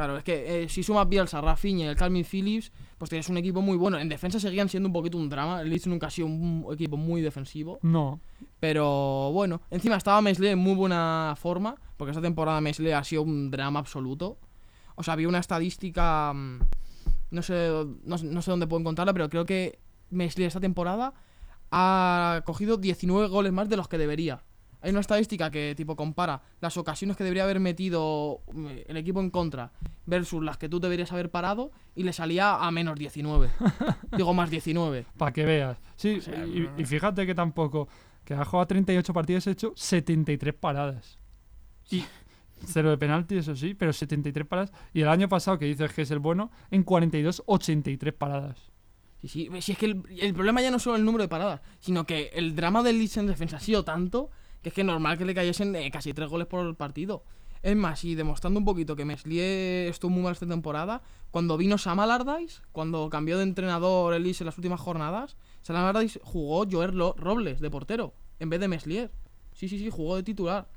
Claro, 0.00 0.16
es 0.16 0.24
que 0.24 0.62
eh, 0.62 0.68
si 0.70 0.82
sumas 0.82 1.06
Bielsa, 1.06 1.42
Rafinha 1.42 1.84
y 1.84 1.88
el 1.88 1.94
Calvin 1.94 2.24
Phillips, 2.24 2.72
pues 2.96 3.10
tienes 3.10 3.28
un 3.28 3.36
equipo 3.36 3.60
muy 3.60 3.76
bueno. 3.76 3.98
En 3.98 4.08
defensa 4.08 4.40
seguían 4.40 4.70
siendo 4.70 4.88
un 4.88 4.94
poquito 4.94 5.18
un 5.18 5.28
drama. 5.28 5.60
El 5.60 5.68
Leeds 5.68 5.88
nunca 5.88 6.06
ha 6.06 6.10
sido 6.10 6.26
un 6.26 6.66
equipo 6.72 6.96
muy 6.96 7.20
defensivo. 7.20 7.78
No. 7.82 8.18
Pero 8.60 9.30
bueno, 9.34 9.60
encima 9.70 9.96
estaba 9.96 10.22
Mesle 10.22 10.52
en 10.52 10.58
muy 10.58 10.72
buena 10.74 11.34
forma, 11.38 11.74
porque 11.98 12.12
esta 12.12 12.22
temporada 12.22 12.62
Mesle 12.62 12.94
ha 12.94 13.04
sido 13.04 13.20
un 13.20 13.50
drama 13.50 13.78
absoluto. 13.78 14.38
O 14.94 15.02
sea, 15.02 15.12
había 15.12 15.28
una 15.28 15.38
estadística, 15.38 16.32
mm, 16.32 16.60
no 17.32 17.42
sé, 17.42 17.70
no, 18.04 18.16
sé- 18.16 18.24
no 18.24 18.40
sé 18.40 18.50
dónde 18.52 18.66
puedo 18.66 18.80
encontrarla, 18.80 19.12
pero 19.12 19.28
creo 19.28 19.44
que 19.44 19.78
Mesle 20.08 20.46
esta 20.46 20.60
temporada 20.60 21.12
ha 21.70 22.42
cogido 22.46 22.78
19 22.78 23.28
goles 23.28 23.52
más 23.52 23.68
de 23.68 23.76
los 23.76 23.86
que 23.86 23.98
debería. 23.98 24.42
Hay 24.82 24.90
una 24.90 25.00
estadística 25.00 25.50
que 25.50 25.74
tipo 25.76 25.94
compara 25.94 26.42
las 26.60 26.76
ocasiones 26.76 27.16
que 27.16 27.24
debería 27.24 27.44
haber 27.44 27.60
metido 27.60 28.40
mm, 28.52 28.66
el 28.88 28.96
equipo 28.96 29.20
en 29.20 29.30
contra 29.30 29.72
versus 30.06 30.42
las 30.42 30.56
que 30.56 30.68
tú 30.68 30.80
deberías 30.80 31.12
haber 31.12 31.30
parado 31.30 31.70
y 31.94 32.02
le 32.02 32.12
salía 32.12 32.56
a 32.56 32.70
menos 32.70 32.98
19. 32.98 33.50
Digo 34.16 34.34
más 34.34 34.50
19. 34.50 35.06
Para 35.18 35.32
que 35.32 35.44
veas. 35.44 35.78
Sí, 35.96 36.20
sea, 36.20 36.46
y, 36.46 36.84
fíjate 36.84 37.26
que 37.26 37.34
tampoco. 37.34 37.88
Que 38.24 38.34
ha 38.34 38.44
jugado 38.44 38.66
38 38.66 39.12
partidos, 39.12 39.46
ha 39.46 39.50
hecho 39.50 39.72
73 39.74 40.54
paradas. 40.54 41.18
Y 41.90 42.04
cero 42.66 42.90
de 42.90 42.98
penalti, 42.98 43.36
eso 43.36 43.56
sí, 43.56 43.74
pero 43.74 43.92
73 43.92 44.46
paradas. 44.46 44.72
Y 44.94 45.02
el 45.02 45.08
año 45.08 45.28
pasado, 45.28 45.58
que 45.58 45.66
dices 45.66 45.92
que 45.92 46.02
es 46.02 46.10
el 46.10 46.20
bueno, 46.20 46.50
en 46.70 46.84
42, 46.84 47.42
83 47.46 48.14
paradas. 48.14 48.70
Sí, 49.20 49.28
sí, 49.28 49.50
si 49.60 49.72
es 49.72 49.78
que 49.78 49.86
el, 49.86 50.02
el 50.18 50.32
problema 50.32 50.62
ya 50.62 50.70
no 50.70 50.78
es 50.78 50.82
solo 50.82 50.96
el 50.96 51.04
número 51.04 51.22
de 51.22 51.28
paradas, 51.28 51.60
sino 51.78 52.06
que 52.06 52.30
el 52.32 52.54
drama 52.54 52.82
del 52.82 52.98
Leeds 52.98 53.18
en 53.18 53.26
defensa 53.26 53.58
ha 53.58 53.60
sido 53.60 53.84
tanto 53.84 54.30
que 54.62 54.68
es 54.70 54.74
que 54.74 54.84
normal 54.84 55.18
que 55.18 55.24
le 55.24 55.34
cayesen 55.34 55.74
eh, 55.76 55.90
casi 55.90 56.12
tres 56.12 56.28
goles 56.28 56.46
por 56.46 56.74
partido. 56.76 57.24
Es 57.62 57.76
más, 57.76 58.04
y 58.04 58.14
demostrando 58.14 58.58
un 58.58 58.64
poquito 58.64 58.96
que 58.96 59.04
Meslier 59.04 59.88
estuvo 59.88 60.10
muy 60.10 60.22
mal 60.22 60.32
esta 60.32 60.46
temporada, 60.46 61.02
cuando 61.30 61.58
vino 61.58 61.76
Sam 61.76 62.00
cuando 62.72 63.10
cambió 63.10 63.36
de 63.36 63.42
entrenador 63.42 64.14
el 64.14 64.22
Leeds 64.22 64.40
en 64.40 64.46
las 64.46 64.56
últimas 64.56 64.80
jornadas, 64.80 65.36
Sam 65.60 65.76
Allardyce 65.76 66.20
jugó 66.22 66.64
Joel 66.70 66.96
Lo- 66.96 67.14
Robles 67.18 67.60
de 67.60 67.70
portero, 67.70 68.14
en 68.38 68.48
vez 68.48 68.60
de 68.60 68.68
Meslier. 68.68 69.10
Sí, 69.52 69.68
sí, 69.68 69.78
sí, 69.78 69.90
jugó 69.90 70.16
de 70.16 70.22
titular. 70.22 70.68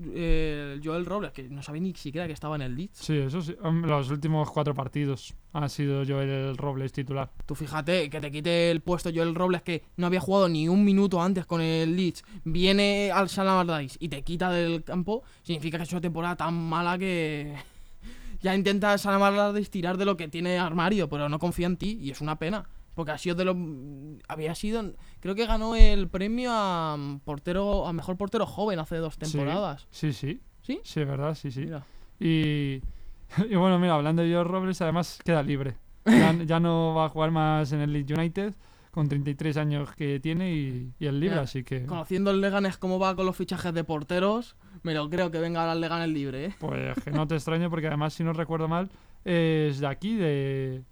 Eh, 0.00 0.80
Joel 0.82 1.04
Robles, 1.04 1.32
que 1.32 1.44
no 1.44 1.62
sabía 1.62 1.82
ni 1.82 1.94
siquiera 1.94 2.26
que 2.26 2.32
estaba 2.32 2.56
en 2.56 2.62
el 2.62 2.74
Leeds. 2.74 2.98
Sí, 2.98 3.16
eso 3.18 3.42
sí. 3.42 3.54
Los 3.62 4.10
últimos 4.10 4.50
cuatro 4.50 4.74
partidos 4.74 5.34
ha 5.52 5.68
sido 5.68 6.02
yo 6.02 6.20
el 6.20 6.56
Robles 6.56 6.92
titular. 6.92 7.30
Tú 7.46 7.54
fíjate 7.54 8.08
que 8.08 8.20
te 8.20 8.30
quite 8.30 8.70
el 8.70 8.80
puesto 8.80 9.10
Joel 9.14 9.34
Robles 9.34 9.62
que 9.62 9.82
no 9.96 10.06
había 10.06 10.20
jugado 10.20 10.48
ni 10.48 10.68
un 10.68 10.84
minuto 10.84 11.20
antes 11.20 11.46
con 11.46 11.60
el 11.60 11.94
Leeds, 11.94 12.24
viene 12.44 13.10
al 13.12 13.28
Salam 13.28 13.58
Allardyce 13.58 13.98
y 14.00 14.08
te 14.08 14.22
quita 14.22 14.50
del 14.50 14.82
campo, 14.82 15.22
significa 15.42 15.76
que 15.76 15.84
es 15.84 15.92
una 15.92 16.00
temporada 16.00 16.36
tan 16.36 16.54
mala 16.54 16.98
que 16.98 17.54
ya 18.40 18.54
intenta 18.54 18.96
Salam 18.98 19.22
Allardyce 19.22 19.70
tirar 19.70 19.98
de 19.98 20.06
lo 20.06 20.16
que 20.16 20.28
tiene 20.28 20.58
armario, 20.58 21.08
pero 21.08 21.28
no 21.28 21.38
confía 21.38 21.66
en 21.66 21.76
ti 21.76 21.98
y 22.00 22.10
es 22.10 22.20
una 22.20 22.38
pena. 22.38 22.66
Porque 22.94 23.12
ha 23.12 23.18
sido 23.18 23.36
de 23.36 23.44
lo 23.44 23.56
había 24.28 24.54
sido 24.54 24.94
creo 25.20 25.34
que 25.34 25.46
ganó 25.46 25.74
el 25.74 26.08
premio 26.08 26.50
a 26.52 26.96
mm, 26.98 27.20
portero 27.20 27.86
a 27.86 27.92
mejor 27.92 28.16
portero 28.16 28.46
joven 28.46 28.78
hace 28.78 28.96
dos 28.96 29.18
temporadas. 29.18 29.86
Sí, 29.90 30.12
sí. 30.12 30.40
¿Sí? 30.62 30.80
Sí, 30.84 31.00
es 31.00 31.08
verdad, 31.08 31.34
sí, 31.34 31.50
sí. 31.50 31.60
Mira. 31.60 31.84
Y, 32.20 32.82
y 33.50 33.56
bueno, 33.56 33.78
mira, 33.78 33.94
hablando 33.94 34.22
de 34.22 34.28
George 34.28 34.50
Robles, 34.50 34.80
además 34.80 35.18
queda 35.24 35.42
libre. 35.42 35.74
Ya, 36.04 36.32
ya 36.44 36.60
no 36.60 36.94
va 36.94 37.06
a 37.06 37.08
jugar 37.08 37.30
más 37.30 37.72
en 37.72 37.80
el 37.80 37.92
Leeds 37.92 38.12
United 38.12 38.54
con 38.92 39.08
33 39.08 39.56
años 39.56 39.94
que 39.94 40.20
tiene 40.20 40.52
y, 40.52 40.92
y 40.98 41.06
es 41.06 41.14
libre, 41.14 41.38
así 41.38 41.64
que 41.64 41.86
Conociendo 41.86 42.30
el 42.30 42.42
Leganés 42.42 42.76
cómo 42.76 42.98
va 42.98 43.16
con 43.16 43.24
los 43.24 43.34
fichajes 43.34 43.72
de 43.72 43.84
porteros, 43.84 44.54
me 44.82 44.92
lo 44.92 45.08
creo 45.08 45.30
que 45.30 45.38
venga 45.38 45.60
ahora 45.60 45.72
el 45.72 45.80
Leganés 45.80 46.10
libre, 46.10 46.44
¿eh? 46.44 46.54
pues 46.58 47.02
que 47.02 47.10
no 47.10 47.26
te 47.26 47.34
extraño 47.36 47.70
porque 47.70 47.86
además, 47.86 48.12
si 48.12 48.22
no 48.22 48.34
recuerdo 48.34 48.68
mal, 48.68 48.90
es 49.24 49.80
de 49.80 49.86
aquí, 49.86 50.16
de, 50.16 50.82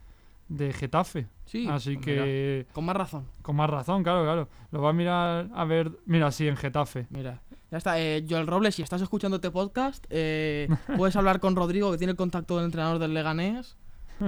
de 0.50 0.72
Getafe. 0.72 1.28
Sí. 1.46 1.66
así 1.68 1.94
pues 1.94 2.06
mira, 2.06 2.24
que 2.24 2.66
con 2.72 2.84
más 2.84 2.96
razón. 2.96 3.24
con 3.40 3.56
más 3.56 3.70
razón, 3.70 4.02
claro, 4.02 4.22
claro. 4.24 4.48
Lo 4.70 4.82
va 4.82 4.90
a 4.90 4.92
mirar 4.92 5.48
a 5.54 5.64
ver, 5.64 5.90
mira, 6.04 6.30
sí, 6.30 6.46
en 6.46 6.56
Getafe. 6.56 7.06
Mira, 7.10 7.40
ya 7.70 7.78
está. 7.78 7.98
Eh, 8.00 8.26
Joel 8.28 8.46
Robles, 8.46 8.74
si 8.74 8.82
estás 8.82 9.00
escuchando 9.00 9.36
este 9.36 9.50
podcast, 9.50 10.04
eh, 10.10 10.68
puedes 10.96 11.16
hablar 11.16 11.40
con 11.40 11.56
Rodrigo, 11.56 11.90
que 11.92 11.98
tiene 11.98 12.10
el 12.10 12.16
contacto 12.16 12.56
del 12.56 12.66
entrenador 12.66 12.98
del 12.98 13.14
Leganés, 13.14 13.78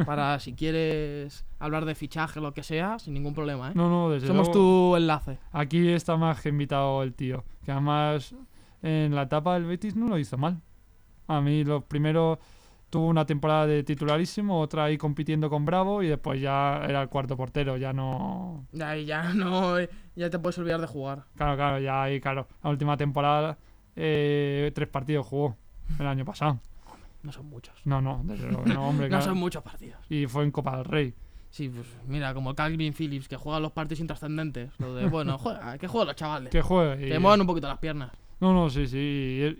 para 0.06 0.38
si 0.40 0.54
quieres 0.54 1.44
hablar 1.58 1.84
de 1.84 1.94
fichaje 1.94 2.38
o 2.38 2.42
lo 2.42 2.54
que 2.54 2.62
sea, 2.62 2.98
sin 2.98 3.12
ningún 3.12 3.34
problema, 3.34 3.68
¿eh? 3.68 3.72
No, 3.74 3.90
no, 3.90 4.08
desde 4.08 4.26
Somos 4.26 4.46
luego, 4.46 4.92
tu 4.92 4.96
enlace. 4.96 5.38
Aquí 5.50 5.88
está 5.88 6.16
más 6.16 6.40
que 6.40 6.48
invitado 6.48 7.02
el 7.02 7.12
tío. 7.12 7.44
Que 7.62 7.72
además 7.72 8.34
en 8.82 9.14
la 9.14 9.22
etapa 9.22 9.54
del 9.54 9.64
Betis 9.64 9.94
no 9.94 10.08
lo 10.08 10.18
hizo 10.18 10.38
mal. 10.38 10.62
A 11.26 11.42
mí 11.42 11.62
los 11.64 11.84
primeros 11.84 12.38
tuvo 12.92 13.06
una 13.06 13.24
temporada 13.24 13.66
de 13.66 13.82
titularísimo, 13.84 14.60
otra 14.60 14.84
ahí 14.84 14.98
compitiendo 14.98 15.48
con 15.48 15.64
Bravo 15.64 16.02
y 16.02 16.08
después 16.08 16.38
ya 16.42 16.82
era 16.86 17.00
el 17.00 17.08
cuarto 17.08 17.38
portero. 17.38 17.78
Ya 17.78 17.94
no. 17.94 18.66
Ya, 18.70 19.32
no, 19.32 19.76
ya 20.14 20.28
te 20.28 20.38
puedes 20.38 20.58
olvidar 20.58 20.78
de 20.78 20.86
jugar. 20.86 21.24
Claro, 21.34 21.56
claro, 21.56 21.78
ya 21.78 22.02
ahí, 22.02 22.20
claro. 22.20 22.46
La 22.62 22.68
última 22.68 22.98
temporada 22.98 23.56
eh, 23.96 24.70
tres 24.74 24.88
partidos 24.88 25.26
jugó 25.26 25.56
el 25.98 26.06
año 26.06 26.26
pasado. 26.26 26.60
No 27.22 27.32
son 27.32 27.46
muchos. 27.46 27.74
No, 27.86 28.02
no, 28.02 28.20
desde 28.24 28.48
luego, 28.48 28.66
no, 28.66 28.88
hombre, 28.88 29.06
No 29.08 29.16
claro. 29.16 29.24
son 29.24 29.38
muchos 29.38 29.62
partidos. 29.62 29.98
Y 30.10 30.26
fue 30.26 30.44
en 30.44 30.50
Copa 30.50 30.76
del 30.76 30.84
Rey. 30.84 31.14
Sí, 31.48 31.70
pues 31.70 31.86
mira, 32.06 32.34
como 32.34 32.54
Calvin 32.54 32.92
Phillips, 32.92 33.26
que 33.28 33.36
juega 33.36 33.58
los 33.58 33.72
partidos 33.72 34.00
intrascendentes. 34.00 34.70
Lo 34.78 34.94
de, 34.94 35.06
bueno, 35.08 35.38
juega, 35.38 35.78
que 35.78 35.88
jueguen 35.88 36.08
los 36.08 36.16
chavales. 36.16 36.50
Que 36.50 36.60
juegue. 36.60 37.06
y- 37.06 37.10
Que 37.10 37.18
muevan 37.18 37.40
un 37.40 37.46
poquito 37.46 37.68
las 37.68 37.78
piernas. 37.78 38.10
No, 38.42 38.52
no, 38.52 38.68
sí, 38.68 38.86
sí. 38.88 38.98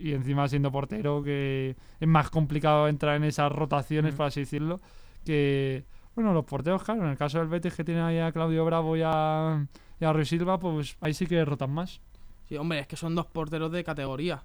Y, 0.01 0.09
y 0.11 0.13
encima 0.13 0.49
siendo 0.49 0.73
portero, 0.73 1.23
que 1.23 1.77
es 2.01 2.09
más 2.09 2.29
complicado 2.31 2.89
entrar 2.89 3.15
en 3.17 3.23
esas 3.25 3.51
rotaciones, 3.53 4.13
Mm. 4.13 4.17
por 4.17 4.27
así 4.27 4.41
decirlo. 4.41 4.81
Que, 5.25 5.85
bueno, 6.17 6.35
los 6.35 6.45
porteros, 6.45 6.83
claro, 6.83 7.05
en 7.05 7.11
el 7.11 7.17
caso 7.17 7.39
del 7.39 7.47
Betis 7.47 7.75
que 7.75 7.85
tiene 7.85 8.01
ahí 8.01 8.19
a 8.19 8.33
Claudio 8.33 8.65
Bravo 8.65 8.97
y 8.97 9.03
a, 9.05 9.65
y 10.01 10.05
a 10.05 10.13
Rui 10.13 10.25
Silva, 10.27 10.59
pues 10.59 10.97
ahí 11.01 11.15
sí 11.15 11.27
que 11.27 11.45
rotan 11.45 11.71
más. 11.71 12.01
Sí, 12.49 12.57
hombre, 12.57 12.81
es 12.81 12.89
que 12.89 12.97
son 12.97 13.15
dos 13.15 13.27
porteros 13.27 13.71
de 13.71 13.85
categoría. 13.85 14.43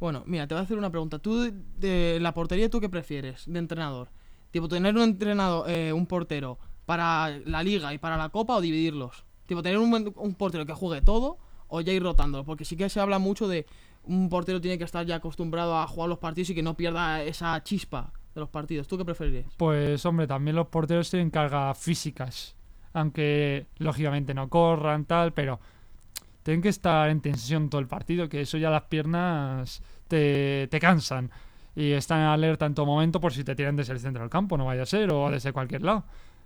Bueno, 0.00 0.24
mira, 0.26 0.48
te 0.48 0.54
voy 0.54 0.60
a 0.60 0.64
hacer 0.64 0.76
una 0.76 0.90
pregunta. 0.90 1.20
¿Tú, 1.20 1.40
de, 1.42 1.52
de 1.78 2.18
la 2.20 2.34
portería, 2.34 2.68
tú 2.68 2.80
qué 2.80 2.88
prefieres 2.88 3.44
de 3.46 3.58
entrenador? 3.58 4.08
Tipo, 4.50 4.66
tener 4.68 4.94
un 4.96 5.02
entrenador, 5.02 5.70
eh, 5.70 5.92
un 5.92 6.06
portero 6.06 6.58
para 6.86 7.30
la 7.44 7.62
liga 7.62 7.94
y 7.94 7.98
para 7.98 8.16
la 8.16 8.28
copa 8.30 8.56
o 8.56 8.60
dividirlos? 8.60 9.24
Tipo, 9.46 9.62
tener 9.62 9.78
un, 9.78 10.12
un 10.16 10.34
portero 10.34 10.66
que 10.66 10.72
juegue 10.74 11.02
todo 11.02 11.38
o 11.68 11.80
ya 11.80 11.92
ir 11.92 12.02
rotándolo. 12.02 12.44
Porque 12.44 12.64
sí 12.64 12.76
que 12.76 12.88
se 12.88 13.00
habla 13.00 13.18
mucho 13.18 13.48
de 13.48 13.66
un 14.04 14.28
portero 14.28 14.60
tiene 14.60 14.78
que 14.78 14.84
estar 14.84 15.04
ya 15.04 15.16
acostumbrado 15.16 15.76
a 15.78 15.86
jugar 15.86 16.08
los 16.08 16.18
partidos 16.18 16.50
y 16.50 16.54
que 16.54 16.62
no 16.62 16.76
pierda 16.76 17.22
esa 17.22 17.62
chispa 17.62 18.12
de 18.34 18.40
los 18.40 18.48
partidos. 18.48 18.86
¿Tú 18.86 18.96
qué 18.96 19.04
preferirías? 19.04 19.46
Pues, 19.56 20.04
hombre, 20.06 20.26
también 20.26 20.56
los 20.56 20.68
porteros 20.68 21.10
tienen 21.10 21.30
cargas 21.30 21.76
físicas. 21.78 22.54
Aunque, 22.92 23.66
lógicamente, 23.78 24.32
no 24.32 24.48
corran, 24.48 25.04
tal, 25.04 25.32
pero 25.32 25.60
tienen 26.42 26.62
que 26.62 26.68
estar 26.68 27.10
en 27.10 27.20
tensión 27.20 27.68
todo 27.68 27.80
el 27.80 27.88
partido, 27.88 28.28
que 28.28 28.42
eso 28.42 28.56
ya 28.56 28.70
las 28.70 28.82
piernas 28.82 29.82
te, 30.08 30.68
te 30.70 30.80
cansan. 30.80 31.30
Y 31.74 31.90
están 31.90 32.20
alerta 32.20 32.64
en 32.64 32.74
todo 32.74 32.86
momento 32.86 33.20
por 33.20 33.34
si 33.34 33.44
te 33.44 33.54
tiran 33.54 33.76
desde 33.76 33.92
el 33.92 34.00
centro 34.00 34.22
del 34.22 34.30
campo, 34.30 34.56
no 34.56 34.64
vaya 34.64 34.82
a 34.82 34.86
ser, 34.86 35.12
o 35.12 35.30
desde 35.30 35.52
cualquier 35.52 35.82
lado. 35.82 36.04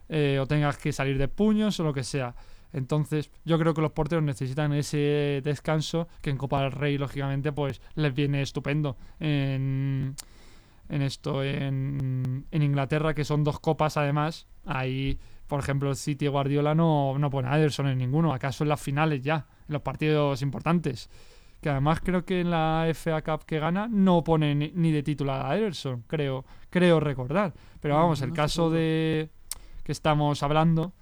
Eh, 0.09 0.40
o 0.40 0.46
tengas 0.46 0.76
que 0.76 0.92
salir 0.92 1.18
de 1.18 1.28
puños 1.28 1.78
o 1.78 1.85
lo 1.85 1.92
que 1.92 2.02
sea. 2.02 2.35
Entonces, 2.72 3.30
yo 3.44 3.59
creo 3.59 3.74
que 3.74 3.80
los 3.83 3.92
porteros 3.92 4.24
necesitan 4.24 4.72
ese 4.72 5.40
descanso 5.42 6.09
que 6.22 6.30
en 6.30 6.37
Copa 6.37 6.62
del 6.62 6.72
Rey, 6.72 6.98
lógicamente, 6.98 7.52
pues 7.52 7.80
les 7.94 8.14
viene 8.14 8.42
estupendo. 8.42 8.96
En, 9.18 10.14
en 10.88 11.02
esto, 11.02 11.42
en, 11.42 12.46
en 12.50 12.62
Inglaterra, 12.62 13.14
que 13.14 13.24
son 13.24 13.44
dos 13.44 13.61
copas 13.61 13.96
además, 13.96 14.46
ahí, 14.66 15.18
por 15.46 15.61
ejemplo, 15.61 15.90
el 15.90 15.96
City 15.96 16.26
y 16.26 16.28
Guardiola 16.28 16.74
no, 16.74 17.18
no 17.18 17.30
pone 17.30 17.48
a 17.48 17.59
Ederson 17.59 17.88
en 17.88 17.98
ninguno, 17.98 18.33
acaso 18.33 18.64
en 18.64 18.68
las 18.68 18.80
finales 18.80 19.22
ya, 19.22 19.46
en 19.68 19.72
los 19.72 19.83
partidos 19.83 20.42
importantes. 20.42 21.11
Que 21.61 21.68
además 21.68 22.00
creo 22.00 22.24
que 22.24 22.40
en 22.40 22.50
la 22.50 22.87
FA 22.94 23.20
Cup 23.22 23.44
que 23.44 23.59
gana 23.59 23.87
no 23.87 24.24
pone 24.24 24.54
ni, 24.54 24.72
ni 24.74 24.92
de 24.92 25.02
titular 25.02 25.44
a 25.44 25.56
Ederson, 25.56 26.04
creo, 26.06 26.44
creo 26.70 27.00
recordar. 27.00 27.52
Pero 27.80 27.94
Mm, 27.94 27.98
vamos, 27.98 28.20
no 28.20 28.26
el 28.26 28.33
caso 28.33 28.70
de 28.70 29.28
que 29.85 29.92
estamos 29.92 30.42
hablando, 30.42 30.92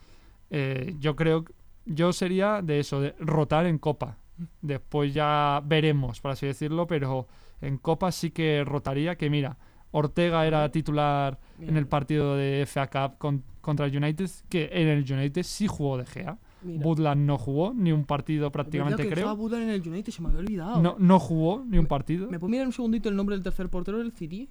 eh, 0.51 0.97
yo 0.99 1.15
creo, 1.15 1.45
yo 1.89 2.13
sería 2.13 2.63
de 2.63 2.81
eso, 2.81 3.01
de 3.01 3.15
rotar 3.19 3.67
en 3.67 3.79
Copa. 3.79 4.19
Después 4.63 5.13
ya 5.13 5.61
veremos, 5.65 6.21
por 6.21 6.31
así 6.31 6.47
decirlo, 6.47 6.87
pero 6.87 7.27
en 7.61 7.77
Copa 7.79 8.13
sí 8.13 8.31
que 8.31 8.63
rotaría, 8.65 9.17
que 9.17 9.29
mira, 9.31 9.57
Ortega 9.91 10.47
era 10.47 10.71
titular 10.71 11.39
en 11.61 11.77
el 11.77 11.87
partido 11.87 12.37
de 12.37 12.63
FA 12.67 12.87
Cup 12.89 13.19
con- 13.19 13.43
contra 13.61 13.87
el 13.87 13.97
United, 13.97 14.31
que 14.49 14.69
en 14.73 14.87
el 14.89 15.11
United 15.13 15.43
sí 15.43 15.67
jugó 15.67 15.99
de 15.99 16.07
Gea. 16.07 16.39
Mira. 16.63 16.83
Butland 16.83 17.25
no 17.25 17.39
jugó 17.39 17.73
ni 17.75 17.93
un 17.93 18.05
partido 18.05 18.51
prácticamente, 18.51 19.03
que 19.05 19.11
creo. 19.11 19.35
Budland 19.37 19.65
en 19.65 19.71
el 19.71 19.89
United, 19.89 20.13
se 20.13 20.21
me 20.23 20.29
había 20.29 20.41
olvidado. 20.41 20.83
No, 20.83 20.97
no 20.99 21.19
jugó 21.19 21.65
ni 21.67 21.79
un 21.79 21.87
partido. 21.87 22.29
¿Me 22.31 22.39
puedo 22.39 22.51
mirar 22.51 22.67
un 22.67 22.73
segundito 22.73 23.09
el 23.09 23.17
nombre 23.17 23.35
del 23.37 23.43
tercer 23.45 23.69
portero 23.69 23.99
del 23.99 24.13
City? 24.13 24.49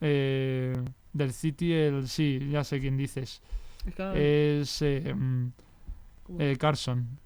Eh, 0.00 0.72
del 1.12 1.32
City, 1.32 1.72
el 1.72 2.08
sí, 2.08 2.48
ya 2.50 2.64
sé 2.64 2.80
quién 2.80 2.96
dices. 2.96 3.42
Es 3.86 3.94
que 3.94 4.60
Es 4.60 4.82
eh, 4.82 5.12
mm. 5.14 5.52
Eh, 6.38 6.56
Carson. 6.58 7.18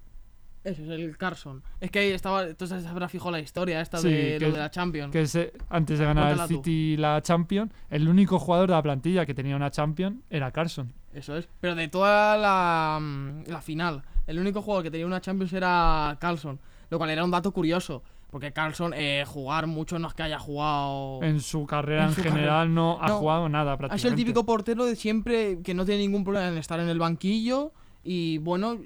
Eso 0.62 0.82
es 0.82 0.88
el 0.88 1.16
Carson. 1.18 1.62
Es 1.78 1.90
que 1.90 1.98
ahí 1.98 2.08
estaba. 2.12 2.44
Entonces 2.44 2.86
habrá 2.86 3.06
fijo 3.08 3.30
la 3.30 3.38
historia 3.38 3.82
esta 3.82 3.98
Sí, 3.98 4.08
de 4.08 4.38
que 4.38 4.40
lo 4.40 4.46
es- 4.48 4.54
de 4.54 4.60
la 4.60 4.70
Champions. 4.70 5.12
Que 5.12 5.20
es, 5.22 5.38
antes 5.68 5.98
de 5.98 6.04
ganar 6.06 6.24
Cuéntala 6.24 6.42
el 6.44 6.48
tú. 6.48 6.54
City 6.56 6.96
la 6.96 7.20
Champion, 7.20 7.70
el 7.90 8.08
único 8.08 8.38
jugador 8.38 8.68
de 8.70 8.74
la 8.74 8.82
plantilla 8.82 9.26
que 9.26 9.34
tenía 9.34 9.56
una 9.56 9.70
Champion 9.70 10.22
era 10.30 10.50
Carson. 10.52 10.90
Eso 11.12 11.36
es. 11.36 11.48
Pero 11.60 11.74
de 11.74 11.88
toda 11.88 12.38
la, 12.38 12.98
mm, 12.98 13.42
la 13.50 13.60
final, 13.60 14.02
el 14.26 14.38
único 14.38 14.62
jugador 14.62 14.84
que 14.84 14.90
tenía 14.90 15.06
una 15.06 15.20
Champions 15.20 15.52
era 15.52 16.16
Carlson. 16.18 16.58
Lo 16.88 16.96
cual 16.98 17.10
era 17.10 17.24
un 17.24 17.30
dato 17.30 17.52
curioso. 17.52 18.02
Porque 18.30 18.52
Carlson, 18.52 18.94
eh, 18.96 19.22
jugar 19.26 19.66
mucho 19.66 19.98
no 19.98 20.08
es 20.08 20.14
que 20.14 20.22
haya 20.24 20.38
jugado. 20.38 21.22
En 21.22 21.40
su 21.40 21.66
carrera 21.66 22.04
En 22.04 22.08
en, 22.08 22.14
su 22.14 22.22
general 22.22 22.72
no 22.74 22.98
ha 23.02 23.08
No. 23.08 23.18
jugado 23.18 23.48
nada 23.50 23.76
prácticamente. 23.76 24.00
sido 24.00 24.10
el 24.12 24.16
típico 24.16 24.44
portero 24.46 24.86
de 24.86 24.96
siempre 24.96 25.60
que 25.62 25.74
no 25.74 25.84
tiene 25.84 26.00
ningún 26.00 26.24
problema 26.24 26.48
en 26.48 26.56
estar 26.56 26.80
en 26.80 26.88
el 26.88 26.98
banquillo. 26.98 27.72
Y 28.02 28.38
bueno, 28.38 28.78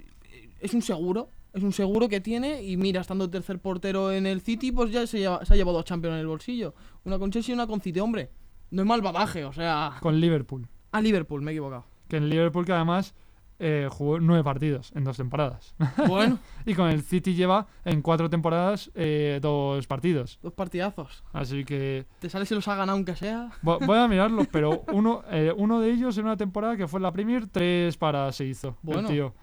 es 0.60 0.74
un 0.74 0.82
seguro. 0.82 1.30
Es 1.52 1.62
un 1.62 1.72
seguro 1.72 2.08
que 2.08 2.20
tiene. 2.20 2.62
Y 2.62 2.76
mira, 2.76 3.00
estando 3.00 3.28
tercer 3.30 3.58
portero 3.58 4.12
en 4.12 4.26
el 4.26 4.40
City, 4.42 4.70
pues 4.72 4.90
ya 4.92 5.06
se, 5.06 5.18
lleva- 5.18 5.44
se 5.44 5.54
ha 5.54 5.56
llevado 5.56 5.76
dos 5.78 5.86
Champions 5.86 6.14
en 6.14 6.20
el 6.20 6.26
bolsillo. 6.26 6.74
Una 7.04 7.18
con 7.18 7.30
Chelsea 7.30 7.52
y 7.52 7.54
una 7.54 7.66
con 7.66 7.80
City, 7.80 8.00
hombre. 8.00 8.30
No 8.70 8.82
es 8.82 8.88
mal 8.88 9.00
badaje, 9.00 9.44
o 9.44 9.52
sea. 9.52 9.96
Con 10.00 10.20
Liverpool. 10.20 10.68
A 10.92 11.00
Liverpool, 11.00 11.40
me 11.42 11.50
he 11.50 11.54
equivocado. 11.54 11.84
Que 12.08 12.16
en 12.18 12.28
Liverpool 12.28 12.64
que 12.66 12.72
además 12.72 13.14
eh, 13.58 13.88
jugó 13.90 14.20
nueve 14.20 14.44
partidos 14.44 14.92
en 14.94 15.04
dos 15.04 15.16
temporadas. 15.16 15.74
Bueno, 16.06 16.38
y 16.66 16.74
con 16.74 16.88
el 16.90 17.02
City 17.02 17.34
lleva 17.34 17.66
en 17.84 18.02
cuatro 18.02 18.28
temporadas 18.30 18.90
eh, 18.94 19.38
dos 19.42 19.86
partidos. 19.86 20.38
dos 20.42 20.52
partidazos. 20.52 21.24
Así 21.32 21.64
que 21.64 22.06
Te 22.20 22.28
sale 22.30 22.44
si 22.46 22.54
los 22.54 22.68
ha 22.68 22.76
ganado 22.76 22.96
aunque 22.96 23.16
sea. 23.16 23.50
vo- 23.62 23.84
voy 23.84 23.98
a 23.98 24.06
mirarlos, 24.06 24.46
pero 24.52 24.82
uno, 24.92 25.22
eh, 25.30 25.52
uno 25.56 25.80
de 25.80 25.90
ellos 25.90 26.16
en 26.18 26.26
una 26.26 26.36
temporada 26.36 26.76
que 26.76 26.86
fue 26.86 27.00
la 27.00 27.10
Premier, 27.10 27.46
tres 27.48 27.96
para 27.96 28.30
se 28.32 28.44
hizo 28.44 28.76
Bueno. 28.82 29.00
el 29.00 29.06
tío. 29.14 29.34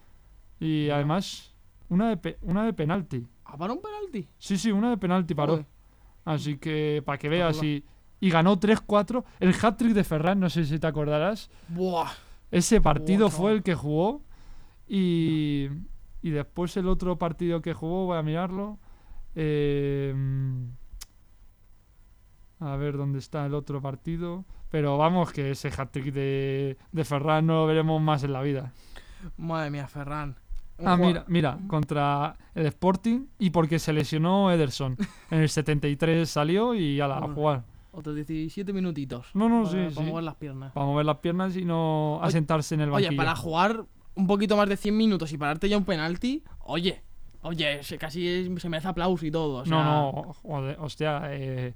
Y 0.60 0.90
además, 0.90 1.54
una 1.90 2.10
de, 2.10 2.18
pe- 2.18 2.38
una 2.42 2.64
de 2.66 2.74
penalti. 2.74 3.26
¿Ha 3.46 3.58
parado 3.58 3.78
un 3.78 3.82
penalti? 3.84 4.28
Sí, 4.38 4.58
sí, 4.58 4.72
una 4.72 4.90
de 4.90 4.98
penalti 4.98 5.34
paró. 5.36 5.66
Así 6.24 6.58
que 6.58 7.04
para 7.06 7.18
que 7.18 7.30
veas 7.30 7.62
y, 7.62 7.84
y 8.20 8.30
ganó 8.30 8.60
3-4. 8.60 9.24
El 9.40 9.54
hat-trick 9.62 9.94
de 9.94 10.04
Ferran, 10.04 10.40
no 10.40 10.50
sé 10.50 10.66
si 10.66 10.80
te 10.80 10.88
acordarás. 10.88 11.50
Buah. 11.70 12.10
Ese 12.52 12.82
partido 12.82 13.30
fue 13.30 13.52
el 13.54 13.62
que 13.64 13.76
jugó. 13.76 14.24
Y, 14.88 15.68
y 16.22 16.30
después 16.32 16.76
el 16.78 16.88
otro 16.88 17.18
partido 17.18 17.62
que 17.62 17.74
jugó, 17.74 18.06
voy 18.08 18.18
a 18.18 18.24
mirarlo. 18.24 18.80
Eh, 19.36 20.14
a 22.60 22.76
ver 22.78 22.98
dónde 22.98 23.20
está 23.20 23.46
el 23.46 23.54
otro 23.54 23.82
partido. 23.82 24.46
Pero 24.70 24.98
vamos, 24.98 25.32
que 25.32 25.52
ese 25.52 25.70
hat-trick 25.70 26.12
de, 26.12 26.78
de 26.92 27.06
Ferran 27.06 27.46
no 27.46 27.54
lo 27.62 27.66
veremos 27.68 28.02
más 28.02 28.24
en 28.24 28.34
la 28.34 28.42
vida. 28.42 28.74
Madre 29.38 29.70
mía, 29.70 29.88
Ferran. 29.88 30.36
Ah, 30.84 30.98
mira, 30.98 31.24
mira, 31.28 31.58
contra 31.68 32.36
el 32.54 32.66
Sporting 32.68 33.28
y 33.40 33.52
porque 33.52 33.80
se 33.80 33.94
lesionó 33.94 34.52
Ederson. 34.52 34.98
En 35.32 35.40
el 35.42 35.50
73 35.50 36.30
salió 36.30 36.74
y 36.74 37.00
a 37.00 37.08
la 37.08 37.16
a 37.18 37.20
Bueno. 37.22 37.36
jugar. 37.36 37.64
Otros 37.92 38.16
17 38.16 38.74
minutitos. 38.74 39.28
No, 39.34 39.48
no, 39.48 39.64
para, 39.64 39.70
sí, 39.90 39.96
para 39.96 40.06
sí. 40.06 40.12
mover 40.12 40.24
las 40.26 40.36
piernas. 40.36 40.74
Para 40.74 40.86
mover 40.86 41.06
las 41.06 41.18
piernas 41.20 41.56
y 41.56 41.64
no 41.64 42.18
Oye, 42.18 42.28
asentarse 42.28 42.76
en 42.76 42.82
el 42.82 42.90
banquillo. 42.90 43.10
Oye, 43.10 43.18
para 43.18 43.36
jugar 43.38 43.86
un 44.16 44.28
poquito 44.28 44.58
más 44.58 44.68
de 44.68 44.76
100 44.76 44.98
minutos 44.98 45.32
y 45.32 45.38
pararte 45.38 45.70
ya 45.70 45.78
un 45.78 45.86
penalti, 45.86 46.44
oye, 46.60 47.02
oye, 47.42 47.82
se, 47.84 47.98
casi 47.98 48.54
se 48.60 48.70
merece 48.70 48.90
aplauso 48.90 49.26
y 49.26 49.32
todo. 49.32 49.60
o 49.62 49.66
sea, 49.66 49.78
No, 49.78 49.84
no, 50.12 50.34
joder, 50.34 50.78
hostia, 50.82 51.22
eh, 51.32 51.74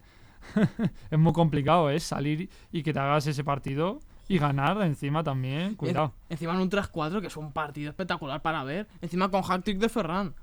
es 1.11 1.19
muy 1.19 1.31
complicado, 1.33 1.89
¿eh? 1.89 1.99
Salir 2.01 2.49
y 2.71 2.83
que 2.83 2.91
te 2.93 2.99
hagas 2.99 3.25
ese 3.27 3.43
partido 3.45 3.99
y 4.29 4.37
ganar 4.37 4.81
encima 4.83 5.23
también, 5.23 5.75
cuidado. 5.75 6.13
Encima 6.29 6.53
en 6.53 6.61
un 6.61 6.69
3-4, 6.69 7.19
que 7.19 7.27
es 7.27 7.35
un 7.35 7.51
partido 7.51 7.89
espectacular 7.89 8.41
para 8.41 8.63
ver. 8.63 8.87
Encima 9.01 9.29
con 9.29 9.41
hat-trick 9.45 9.77
de 9.79 9.89
Ferran. 9.89 10.33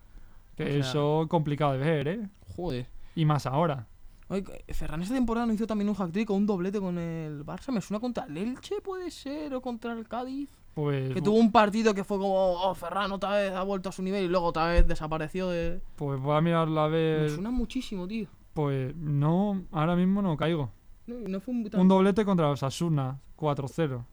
Que 0.56 0.64
o 0.64 0.66
sea- 0.68 0.78
eso 0.80 1.22
es 1.22 1.28
complicado 1.28 1.72
de 1.72 1.78
ver, 1.78 2.08
¿eh? 2.08 2.28
Joder. 2.54 2.86
Y 3.14 3.24
más 3.24 3.46
ahora. 3.46 3.86
Oye, 4.28 4.42
Ferran 4.70 5.00
esta 5.02 5.14
temporada 5.14 5.46
no 5.46 5.52
hizo 5.52 5.66
también 5.66 5.88
un 5.88 5.96
hat-trick 5.96 6.28
o 6.30 6.34
un 6.34 6.46
doblete 6.46 6.80
con 6.80 6.98
el 6.98 7.44
Barça. 7.46 7.70
Me 7.72 7.80
suena 7.80 8.00
contra 8.00 8.24
el 8.24 8.36
Elche, 8.36 8.80
puede 8.82 9.10
ser, 9.10 9.54
o 9.54 9.62
contra 9.62 9.92
el 9.92 10.06
Cádiz. 10.08 10.50
Pues, 10.74 11.14
Que 11.14 11.22
tuvo 11.22 11.36
un 11.38 11.52
partido 11.52 11.94
que 11.94 12.04
fue 12.04 12.18
como, 12.18 12.34
oh, 12.34 12.74
Ferran 12.74 13.10
otra 13.12 13.30
vez 13.36 13.52
ha 13.52 13.62
vuelto 13.62 13.88
a 13.88 13.92
su 13.92 14.02
nivel 14.02 14.24
y 14.24 14.28
luego 14.28 14.46
otra 14.46 14.66
vez 14.66 14.86
desapareció 14.86 15.48
de... 15.48 15.80
pues 15.94 16.20
voy 16.20 16.36
a 16.36 16.40
mirarlo 16.42 16.78
a 16.82 16.88
Me 16.88 16.96
ver. 16.96 17.30
suena 17.30 17.50
muchísimo, 17.50 18.06
tío. 18.06 18.28
Pues 18.52 18.94
no, 18.96 19.62
ahora 19.72 19.96
mismo 19.96 20.20
no 20.20 20.36
caigo. 20.36 20.70
No, 21.06 21.14
no 21.28 21.40
fue 21.40 21.54
un... 21.54 21.70
Un 21.72 21.88
doblete 21.88 22.24
contra 22.26 22.48
los 22.48 22.62
Asuna, 22.62 23.18
4-0. 23.36 24.04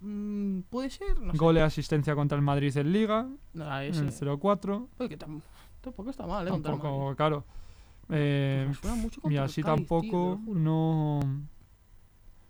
Mm, 0.00 0.60
puede 0.68 0.90
ser, 0.90 1.18
no 1.20 1.32
sé. 1.32 1.38
Gol 1.38 1.56
y 1.56 1.60
asistencia 1.60 2.14
contra 2.14 2.36
el 2.36 2.42
Madrid 2.42 2.76
en 2.76 2.92
Liga, 2.92 3.26
era 3.54 3.84
en 3.84 3.94
el 3.94 4.12
0-4. 4.12 4.88
Oye, 4.98 5.08
que 5.08 5.18
tam- 5.18 5.40
tampoco 5.80 6.10
está 6.10 6.26
mal, 6.26 6.46
¿eh? 6.46 6.50
contra 6.50 6.72
el 6.72 6.78
Tampoco, 6.80 7.04
Madrid. 7.04 7.16
claro. 7.16 7.44
Eh, 8.10 8.64
Pues 8.66 8.76
me 8.76 8.82
suena 8.82 8.96
mucho 9.02 9.18
y 9.18 9.22
contra 9.22 9.38
el 9.42 9.44
así 9.44 9.62
Cádiz, 9.62 9.74
tío, 9.76 9.86
tampoco 9.88 10.06
te 10.34 10.40
lo 10.40 10.44
juro. 10.46 10.60
no. 10.60 11.20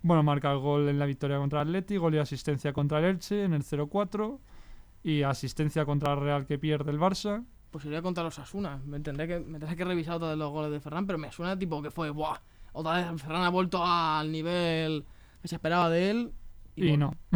Bueno, 0.02 0.22
marca 0.22 0.52
el 0.52 0.58
gol 0.58 0.88
en 0.88 0.98
la 0.98 1.06
victoria 1.06 1.38
contra 1.38 1.62
el 1.62 1.68
Atleti, 1.68 1.96
gol 1.96 2.14
y 2.14 2.18
asistencia 2.18 2.72
contra 2.72 2.98
el 3.00 3.06
Elche 3.06 3.42
en 3.44 3.54
el 3.54 3.62
0-4 3.64 4.38
y 5.02 5.22
asistencia 5.22 5.84
contra 5.84 6.12
el 6.12 6.20
Real 6.20 6.46
que 6.46 6.58
pierde 6.58 6.90
el 6.92 6.98
Barça. 7.00 7.44
Pues 7.72 7.84
iría 7.86 8.02
contra 8.02 8.22
los 8.22 8.38
Asuna. 8.38 8.80
Me 8.84 9.00
tendré 9.00 9.26
que, 9.26 9.40
me 9.40 9.58
tendré 9.58 9.74
que 9.76 9.84
revisar 9.84 10.18
todos 10.20 10.38
los 10.38 10.50
goles 10.52 10.70
de 10.70 10.78
Ferran, 10.80 11.06
pero 11.06 11.18
me 11.18 11.32
suena 11.32 11.58
tipo 11.58 11.82
que 11.82 11.90
fue, 11.90 12.10
¡buah! 12.10 12.38
Otra 12.72 12.96
vez 13.10 13.20
Ferran 13.20 13.42
ha 13.42 13.48
vuelto 13.48 13.82
al 13.84 14.30
nivel 14.30 15.04
que 15.46 15.50
se 15.50 15.54
esperaba 15.56 15.88
de 15.90 16.10
él. 16.10 16.32
Y, 16.74 16.88
bueno, 16.88 17.14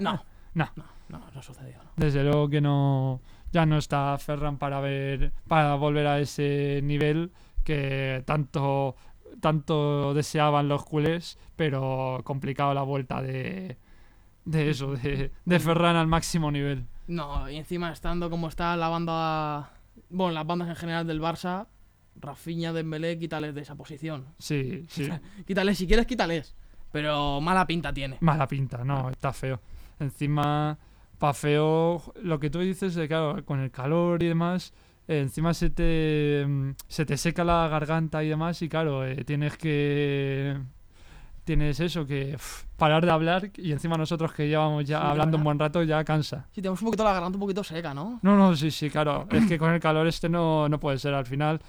No. 0.00 0.24
No. 0.54 0.70
No, 1.08 1.18
no, 1.18 1.30
no 1.32 1.42
sucedió. 1.42 1.76
no. 1.82 1.90
desde 1.96 2.24
luego 2.24 2.48
que 2.48 2.60
no. 2.60 3.20
Ya 3.52 3.66
no 3.66 3.78
está 3.78 4.16
Ferran 4.18 4.58
para 4.58 4.80
ver. 4.80 5.32
para 5.46 5.74
volver 5.76 6.06
a 6.06 6.18
ese 6.18 6.80
nivel 6.82 7.30
que 7.64 8.22
tanto. 8.26 8.96
tanto 9.40 10.12
deseaban 10.14 10.68
los 10.68 10.84
culés, 10.84 11.38
pero 11.56 12.20
complicado 12.24 12.74
la 12.74 12.82
vuelta 12.82 13.22
de. 13.22 13.76
de 14.44 14.70
eso, 14.70 14.92
de, 14.96 15.30
de 15.44 15.60
Ferran 15.60 15.96
al 15.96 16.06
máximo 16.08 16.50
nivel. 16.50 16.86
No, 17.06 17.48
y 17.48 17.56
encima 17.56 17.92
estando 17.92 18.28
como 18.28 18.48
está 18.48 18.76
la 18.76 18.88
banda. 18.88 19.70
Bueno, 20.08 20.32
las 20.32 20.46
bandas 20.46 20.68
en 20.68 20.76
general 20.76 21.06
del 21.06 21.20
Barça, 21.20 21.66
Rafinha, 22.16 22.72
Dembélé, 22.72 23.18
quítales 23.18 23.54
de 23.54 23.60
esa 23.62 23.74
posición. 23.76 24.26
Sí, 24.38 24.86
sí. 24.88 25.08
Quítales, 25.46 25.78
si 25.78 25.86
quieres, 25.86 26.06
quítales. 26.06 26.54
Pero 26.92 27.40
mala 27.40 27.66
pinta 27.66 27.92
tiene. 27.92 28.18
Mala 28.20 28.46
pinta, 28.46 28.84
no, 28.84 29.10
está 29.10 29.32
feo. 29.32 29.60
Encima, 29.98 30.78
pa' 31.18 31.32
feo, 31.32 32.02
lo 32.22 32.38
que 32.38 32.50
tú 32.50 32.60
dices 32.60 32.94
de 32.94 33.08
claro, 33.08 33.44
con 33.44 33.60
el 33.60 33.70
calor 33.70 34.22
y 34.22 34.28
demás, 34.28 34.72
eh, 35.08 35.20
encima 35.20 35.54
se 35.54 35.70
te, 35.70 36.44
mm, 36.46 36.70
se 36.88 37.06
te 37.06 37.16
seca 37.16 37.44
la 37.44 37.66
garganta 37.68 38.22
y 38.22 38.28
demás, 38.28 38.60
y 38.62 38.68
claro, 38.68 39.04
eh, 39.04 39.24
tienes 39.24 39.56
que. 39.56 40.58
Tienes 41.44 41.80
eso, 41.80 42.06
que 42.06 42.36
parar 42.76 43.04
de 43.04 43.10
hablar, 43.10 43.50
y 43.56 43.72
encima 43.72 43.96
nosotros 43.96 44.32
que 44.32 44.46
llevamos 44.46 44.84
ya 44.84 45.00
Sí, 45.00 45.06
hablando 45.08 45.38
un 45.38 45.42
buen 45.42 45.58
rato 45.58 45.82
ya 45.82 46.04
cansa. 46.04 46.46
Si 46.52 46.62
tenemos 46.62 46.80
un 46.82 46.86
poquito 46.86 47.02
la 47.02 47.12
garganta 47.14 47.36
un 47.36 47.40
poquito 47.40 47.64
seca, 47.64 47.92
¿no? 47.92 48.20
No, 48.22 48.36
no, 48.36 48.54
sí, 48.54 48.70
sí, 48.70 48.88
claro. 48.90 49.26
Es 49.28 49.46
que 49.46 49.58
con 49.58 49.72
el 49.72 49.80
calor 49.80 50.06
este 50.06 50.28
no, 50.28 50.68
no 50.68 50.78
puede 50.78 50.98
ser 50.98 51.14
al 51.14 51.26
final. 51.26 51.60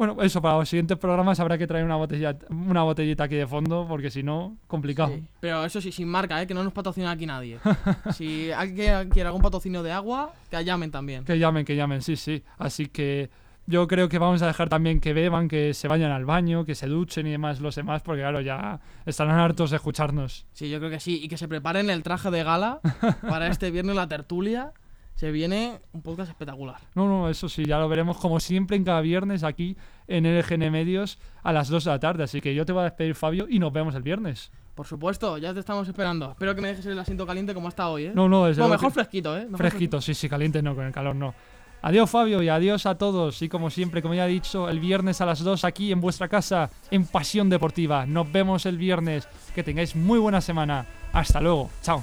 Bueno, 0.00 0.16
eso, 0.22 0.40
para 0.40 0.56
los 0.56 0.66
siguientes 0.66 0.96
programas 0.96 1.40
habrá 1.40 1.58
que 1.58 1.66
traer 1.66 1.84
una 1.84 1.96
botella, 1.96 2.34
una 2.48 2.82
botellita 2.84 3.24
aquí 3.24 3.34
de 3.34 3.46
fondo, 3.46 3.84
porque 3.86 4.10
si 4.10 4.22
no, 4.22 4.56
complicado. 4.66 5.10
Sí. 5.14 5.28
Pero 5.40 5.62
eso 5.62 5.78
sí, 5.82 5.92
sin 5.92 6.08
marca, 6.08 6.40
¿eh? 6.40 6.46
Que 6.46 6.54
no 6.54 6.64
nos 6.64 6.72
patrocina 6.72 7.10
aquí 7.10 7.26
nadie. 7.26 7.58
si 8.14 8.50
alguien 8.50 9.10
quiere 9.10 9.26
algún 9.26 9.42
patrocinio 9.42 9.82
de 9.82 9.92
agua, 9.92 10.32
que 10.50 10.64
llamen 10.64 10.90
también. 10.90 11.26
Que 11.26 11.38
llamen, 11.38 11.66
que 11.66 11.76
llamen, 11.76 12.00
sí, 12.00 12.16
sí. 12.16 12.42
Así 12.56 12.86
que 12.86 13.28
yo 13.66 13.86
creo 13.88 14.08
que 14.08 14.18
vamos 14.18 14.40
a 14.40 14.46
dejar 14.46 14.70
también 14.70 15.00
que 15.00 15.12
beban, 15.12 15.48
que 15.48 15.74
se 15.74 15.86
vayan 15.86 16.12
al 16.12 16.24
baño, 16.24 16.64
que 16.64 16.74
se 16.74 16.86
duchen 16.86 17.26
y 17.26 17.32
demás 17.32 17.60
los 17.60 17.74
demás, 17.74 18.00
porque 18.00 18.22
claro, 18.22 18.40
ya 18.40 18.80
estarán 19.04 19.38
hartos 19.38 19.68
de 19.68 19.76
escucharnos. 19.76 20.46
Sí, 20.54 20.70
yo 20.70 20.78
creo 20.78 20.90
que 20.90 21.00
sí. 21.00 21.20
Y 21.22 21.28
que 21.28 21.36
se 21.36 21.46
preparen 21.46 21.90
el 21.90 22.02
traje 22.02 22.30
de 22.30 22.42
gala 22.42 22.80
para 23.28 23.48
este 23.48 23.70
viernes 23.70 23.96
la 23.96 24.08
tertulia. 24.08 24.72
Se 25.20 25.30
viene 25.30 25.78
un 25.92 26.00
podcast 26.00 26.30
espectacular. 26.30 26.78
No, 26.94 27.06
no, 27.06 27.28
eso 27.28 27.46
sí, 27.50 27.66
ya 27.66 27.78
lo 27.78 27.90
veremos 27.90 28.16
como 28.16 28.40
siempre 28.40 28.78
en 28.78 28.84
cada 28.84 29.02
viernes 29.02 29.44
aquí 29.44 29.76
en 30.08 30.24
LGN 30.24 30.70
Medios 30.72 31.18
a 31.42 31.52
las 31.52 31.68
2 31.68 31.84
de 31.84 31.90
la 31.90 32.00
tarde. 32.00 32.22
Así 32.24 32.40
que 32.40 32.54
yo 32.54 32.64
te 32.64 32.72
voy 32.72 32.80
a 32.80 32.84
despedir, 32.84 33.14
Fabio, 33.14 33.46
y 33.46 33.58
nos 33.58 33.70
vemos 33.70 33.94
el 33.94 34.02
viernes. 34.02 34.50
Por 34.74 34.86
supuesto, 34.86 35.36
ya 35.36 35.52
te 35.52 35.60
estamos 35.60 35.86
esperando. 35.86 36.30
Espero 36.30 36.54
que 36.54 36.62
me 36.62 36.68
dejes 36.68 36.86
el 36.86 36.98
asiento 36.98 37.26
caliente 37.26 37.52
como 37.52 37.68
está 37.68 37.90
hoy, 37.90 38.06
¿eh? 38.06 38.12
No, 38.14 38.30
no, 38.30 38.46
desde 38.46 38.60
luego 38.60 38.72
mejor 38.72 38.88
que- 38.88 38.94
fresquito, 38.94 39.36
¿eh? 39.36 39.42
Mejor 39.44 39.58
fresquito, 39.58 40.00
sí, 40.00 40.14
sí, 40.14 40.26
caliente 40.26 40.62
no, 40.62 40.74
con 40.74 40.86
el 40.86 40.92
calor 40.92 41.14
no. 41.14 41.34
Adiós, 41.82 42.08
Fabio, 42.08 42.42
y 42.42 42.48
adiós 42.48 42.86
a 42.86 42.94
todos. 42.96 43.42
Y 43.42 43.50
como 43.50 43.68
siempre, 43.68 44.00
como 44.00 44.14
ya 44.14 44.26
he 44.26 44.30
dicho, 44.30 44.70
el 44.70 44.80
viernes 44.80 45.20
a 45.20 45.26
las 45.26 45.40
2 45.44 45.66
aquí 45.66 45.92
en 45.92 46.00
vuestra 46.00 46.28
casa, 46.28 46.70
en 46.90 47.04
Pasión 47.06 47.50
Deportiva. 47.50 48.06
Nos 48.06 48.32
vemos 48.32 48.64
el 48.64 48.78
viernes. 48.78 49.28
Que 49.54 49.62
tengáis 49.62 49.94
muy 49.94 50.18
buena 50.18 50.40
semana. 50.40 50.86
Hasta 51.12 51.42
luego. 51.42 51.68
Chao. 51.82 52.02